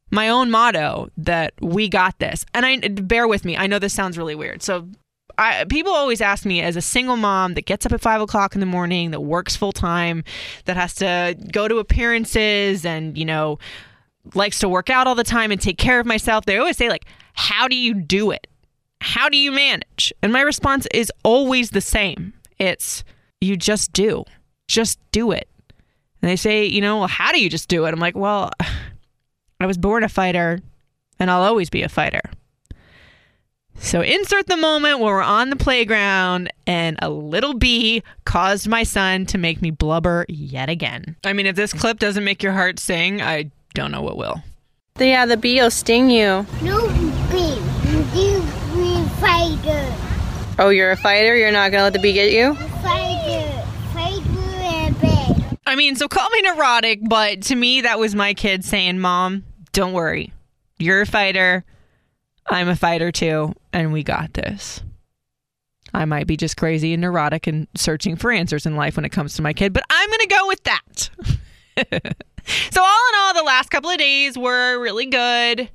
my 0.09 0.29
own 0.29 0.49
motto 0.49 1.09
that 1.17 1.53
we 1.59 1.89
got 1.89 2.19
this. 2.19 2.45
And 2.53 2.65
I 2.65 2.77
bear 2.87 3.27
with 3.27 3.43
me. 3.43 3.57
I 3.57 3.67
know 3.67 3.79
this 3.79 3.93
sounds 3.93 4.17
really 4.17 4.35
weird. 4.35 4.61
So 4.61 4.87
I, 5.37 5.65
people 5.65 5.93
always 5.93 6.21
ask 6.21 6.45
me 6.45 6.61
as 6.61 6.75
a 6.75 6.81
single 6.81 7.17
mom 7.17 7.55
that 7.55 7.65
gets 7.65 7.85
up 7.85 7.91
at 7.91 8.01
five 8.01 8.21
o'clock 8.21 8.53
in 8.53 8.59
the 8.59 8.65
morning, 8.65 9.11
that 9.11 9.21
works 9.21 9.55
full 9.55 9.71
time, 9.71 10.23
that 10.65 10.77
has 10.77 10.93
to 10.95 11.35
go 11.51 11.67
to 11.67 11.77
appearances 11.77 12.85
and, 12.85 13.17
you 13.17 13.25
know, 13.25 13.57
likes 14.35 14.59
to 14.59 14.69
work 14.69 14.89
out 14.89 15.07
all 15.07 15.15
the 15.15 15.23
time 15.23 15.51
and 15.51 15.59
take 15.59 15.77
care 15.77 15.99
of 15.99 16.05
myself. 16.05 16.45
They 16.45 16.57
always 16.57 16.77
say, 16.77 16.89
like, 16.89 17.05
how 17.33 17.67
do 17.67 17.75
you 17.75 17.93
do 17.93 18.31
it? 18.31 18.47
How 19.01 19.29
do 19.29 19.37
you 19.37 19.51
manage? 19.51 20.13
And 20.21 20.31
my 20.31 20.41
response 20.41 20.87
is 20.93 21.11
always 21.23 21.71
the 21.71 21.81
same. 21.81 22.33
It's 22.59 23.03
you 23.41 23.57
just 23.57 23.91
do. 23.93 24.25
Just 24.67 24.99
do 25.11 25.31
it. 25.31 25.49
And 26.21 26.29
they 26.29 26.35
say, 26.35 26.65
you 26.65 26.81
know, 26.81 26.99
well, 26.99 27.07
how 27.07 27.31
do 27.31 27.41
you 27.41 27.49
just 27.49 27.67
do 27.67 27.85
it? 27.85 27.93
I'm 27.93 27.99
like, 27.99 28.15
well, 28.15 28.51
I 29.59 29.65
was 29.65 29.79
born 29.79 30.03
a 30.03 30.09
fighter, 30.09 30.59
and 31.19 31.31
I'll 31.31 31.41
always 31.41 31.69
be 31.71 31.81
a 31.81 31.89
fighter. 31.89 32.21
So 33.79 34.01
insert 34.01 34.45
the 34.45 34.57
moment 34.57 34.99
where 34.99 35.15
we're 35.15 35.21
on 35.23 35.49
the 35.49 35.55
playground 35.55 36.53
and 36.67 36.97
a 37.01 37.09
little 37.09 37.55
bee 37.55 38.03
caused 38.25 38.67
my 38.67 38.83
son 38.83 39.25
to 39.27 39.39
make 39.39 39.63
me 39.63 39.71
blubber 39.71 40.27
yet 40.29 40.69
again. 40.69 41.15
I 41.23 41.33
mean, 41.33 41.47
if 41.47 41.55
this 41.55 41.73
clip 41.73 41.97
doesn't 41.97 42.23
make 42.23 42.43
your 42.43 42.53
heart 42.53 42.77
sing, 42.79 43.21
I 43.21 43.49
don't 43.73 43.91
know 43.91 44.03
what 44.03 44.17
will. 44.17 44.43
Yeah, 44.99 45.25
the 45.25 45.37
bee 45.37 45.59
will 45.59 45.71
sting 45.71 46.11
you. 46.11 46.45
No 46.61 46.87
bee, 47.31 47.57
you 47.89 48.03
be 48.13 48.70
fighter. 49.21 49.95
Oh, 50.59 50.69
you're 50.69 50.91
a 50.91 50.97
fighter? 50.97 51.35
You're 51.35 51.51
not 51.51 51.71
gonna 51.71 51.83
let 51.83 51.93
the 51.93 51.99
bee 51.99 52.13
get 52.13 52.31
you? 52.31 52.55
Fighter, 52.55 53.63
fighter 53.93 54.23
and 54.59 54.99
bed. 54.99 55.57
I 55.65 55.75
mean, 55.75 55.95
so 55.95 56.07
call 56.07 56.29
me 56.31 56.41
neurotic, 56.41 56.99
but 57.07 57.43
to 57.43 57.55
me, 57.55 57.81
that 57.81 57.99
was 57.99 58.15
my 58.15 58.33
kid 58.33 58.65
saying, 58.65 58.99
Mom, 58.99 59.43
don't 59.73 59.93
worry. 59.93 60.33
You're 60.79 61.01
a 61.01 61.05
fighter. 61.05 61.63
I'm 62.47 62.67
a 62.67 62.75
fighter 62.75 63.11
too, 63.11 63.53
and 63.71 63.93
we 63.93 64.03
got 64.03 64.33
this. 64.33 64.81
I 65.93 66.05
might 66.05 66.25
be 66.25 66.37
just 66.37 66.57
crazy 66.57 66.93
and 66.93 67.01
neurotic 67.01 67.47
and 67.47 67.67
searching 67.75 68.15
for 68.15 68.31
answers 68.31 68.65
in 68.65 68.75
life 68.75 68.95
when 68.95 69.05
it 69.05 69.11
comes 69.11 69.35
to 69.35 69.41
my 69.41 69.53
kid, 69.53 69.73
but 69.73 69.83
I'm 69.89 70.09
going 70.09 70.19
to 70.19 70.27
go 70.27 70.47
with 70.47 70.63
that. 70.63 71.09
so, 72.71 72.81
all 72.81 73.09
in 73.09 73.19
all, 73.19 73.33
the 73.33 73.43
last 73.45 73.69
couple 73.69 73.89
of 73.89 73.97
days 73.97 74.37
were 74.37 74.79
really 74.79 75.05
good. 75.05 75.69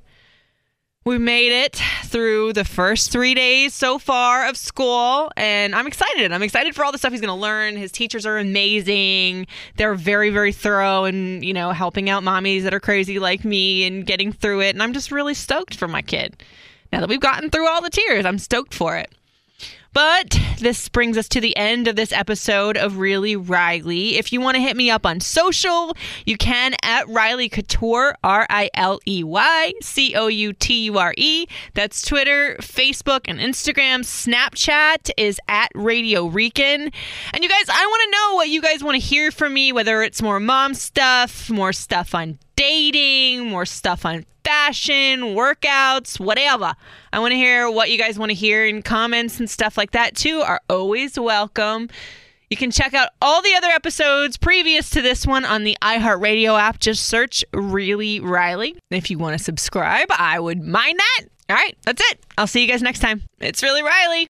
We 1.07 1.17
made 1.17 1.53
it 1.53 1.81
through 2.03 2.51
the 2.51 2.65
first 2.65 3.13
three 3.13 3.33
days 3.33 3.73
so 3.73 3.97
far 3.97 4.45
of 4.45 4.57
school, 4.57 5.31
and 5.37 5.73
I'm 5.73 5.87
excited. 5.87 6.33
I'm 6.33 6.43
excited 6.43 6.75
for 6.75 6.83
all 6.83 6.91
the 6.91 6.97
stuff 6.97 7.13
he's 7.13 7.21
going 7.21 7.33
to 7.33 7.41
learn. 7.41 7.77
His 7.77 7.93
teachers 7.93 8.25
are 8.25 8.37
amazing. 8.37 9.47
They're 9.77 9.95
very, 9.95 10.31
very 10.31 10.51
thorough 10.51 11.05
and, 11.05 11.45
you 11.45 11.53
know, 11.53 11.71
helping 11.71 12.09
out 12.09 12.23
mommies 12.23 12.63
that 12.63 12.73
are 12.73 12.81
crazy 12.81 13.19
like 13.19 13.45
me 13.45 13.87
and 13.87 14.05
getting 14.05 14.33
through 14.33 14.63
it. 14.63 14.75
And 14.75 14.83
I'm 14.83 14.91
just 14.91 15.09
really 15.09 15.33
stoked 15.33 15.75
for 15.75 15.87
my 15.87 16.01
kid. 16.01 16.43
Now 16.91 16.99
that 16.99 17.07
we've 17.07 17.21
gotten 17.21 17.51
through 17.51 17.69
all 17.69 17.81
the 17.81 17.89
tears, 17.89 18.25
I'm 18.25 18.37
stoked 18.37 18.73
for 18.73 18.97
it. 18.97 19.09
But 19.97 20.39
this 20.59 20.89
brings 20.89 21.17
us 21.17 21.27
to 21.29 21.41
the 21.41 21.57
end 21.57 21.87
of 21.87 21.95
this 21.95 22.11
episode 22.11 22.77
of 22.77 22.99
Really 22.99 23.35
Riley. 23.35 24.17
If 24.17 24.31
you 24.31 24.39
want 24.39 24.53
to 24.53 24.61
hit 24.61 24.77
me 24.77 24.91
up 24.91 25.07
on 25.07 25.19
social, 25.19 25.97
you 26.23 26.37
can 26.37 26.75
at 26.83 27.09
Riley 27.09 27.49
Couture, 27.49 28.15
R 28.23 28.45
I 28.47 28.69
L 28.75 28.99
E 29.07 29.23
Y 29.23 29.73
C 29.81 30.13
O 30.13 30.27
U 30.27 30.53
T 30.53 30.83
U 30.83 30.99
R 30.99 31.15
E. 31.17 31.47
That's 31.73 32.03
Twitter, 32.03 32.57
Facebook, 32.61 33.21
and 33.25 33.39
Instagram. 33.39 34.01
Snapchat 34.01 35.09
is 35.17 35.39
at 35.47 35.71
Radio 35.73 36.27
Rican. 36.27 36.91
And 37.33 37.43
you 37.43 37.49
guys, 37.49 37.67
I 37.67 37.83
want 37.83 38.03
to 38.03 38.11
know 38.11 38.35
what 38.35 38.49
you 38.49 38.61
guys 38.61 38.83
want 38.83 39.01
to 39.01 39.01
hear 39.01 39.31
from 39.31 39.51
me, 39.55 39.71
whether 39.71 40.03
it's 40.03 40.21
more 40.21 40.39
mom 40.39 40.75
stuff, 40.75 41.49
more 41.49 41.73
stuff 41.73 42.13
on 42.13 42.37
dating, 42.57 43.47
more 43.47 43.65
stuff 43.65 44.05
on 44.05 44.25
fashion, 44.43 45.35
workouts, 45.35 46.19
whatever. 46.19 46.73
I 47.13 47.19
want 47.19 47.31
to 47.31 47.35
hear 47.37 47.71
what 47.71 47.89
you 47.89 47.97
guys 47.97 48.19
want 48.19 48.31
to 48.31 48.35
hear 48.35 48.65
in 48.65 48.81
comments 48.81 49.39
and 49.39 49.49
stuff 49.49 49.77
like 49.77 49.91
that 49.91 50.15
too 50.15 50.41
are 50.41 50.59
always 50.69 51.17
welcome. 51.17 51.89
You 52.49 52.55
can 52.57 52.71
check 52.71 52.93
out 52.93 53.09
all 53.21 53.41
the 53.41 53.53
other 53.55 53.67
episodes 53.67 54.37
previous 54.37 54.89
to 54.91 55.01
this 55.01 55.27
one 55.27 55.43
on 55.43 55.65
the 55.65 55.77
iHeartRadio 55.81 56.57
app. 56.57 56.79
Just 56.79 57.05
search 57.05 57.43
Really 57.53 58.21
Riley. 58.21 58.77
If 58.89 59.11
you 59.11 59.17
want 59.17 59.37
to 59.37 59.43
subscribe, 59.43 60.07
I 60.17 60.39
would 60.39 60.61
mind 60.61 60.97
that. 60.97 61.25
All 61.49 61.55
right, 61.55 61.77
that's 61.83 62.01
it. 62.11 62.25
I'll 62.37 62.47
see 62.47 62.61
you 62.61 62.67
guys 62.67 62.81
next 62.81 62.99
time. 62.99 63.21
It's 63.39 63.61
Really 63.63 63.83
Riley. 63.83 64.25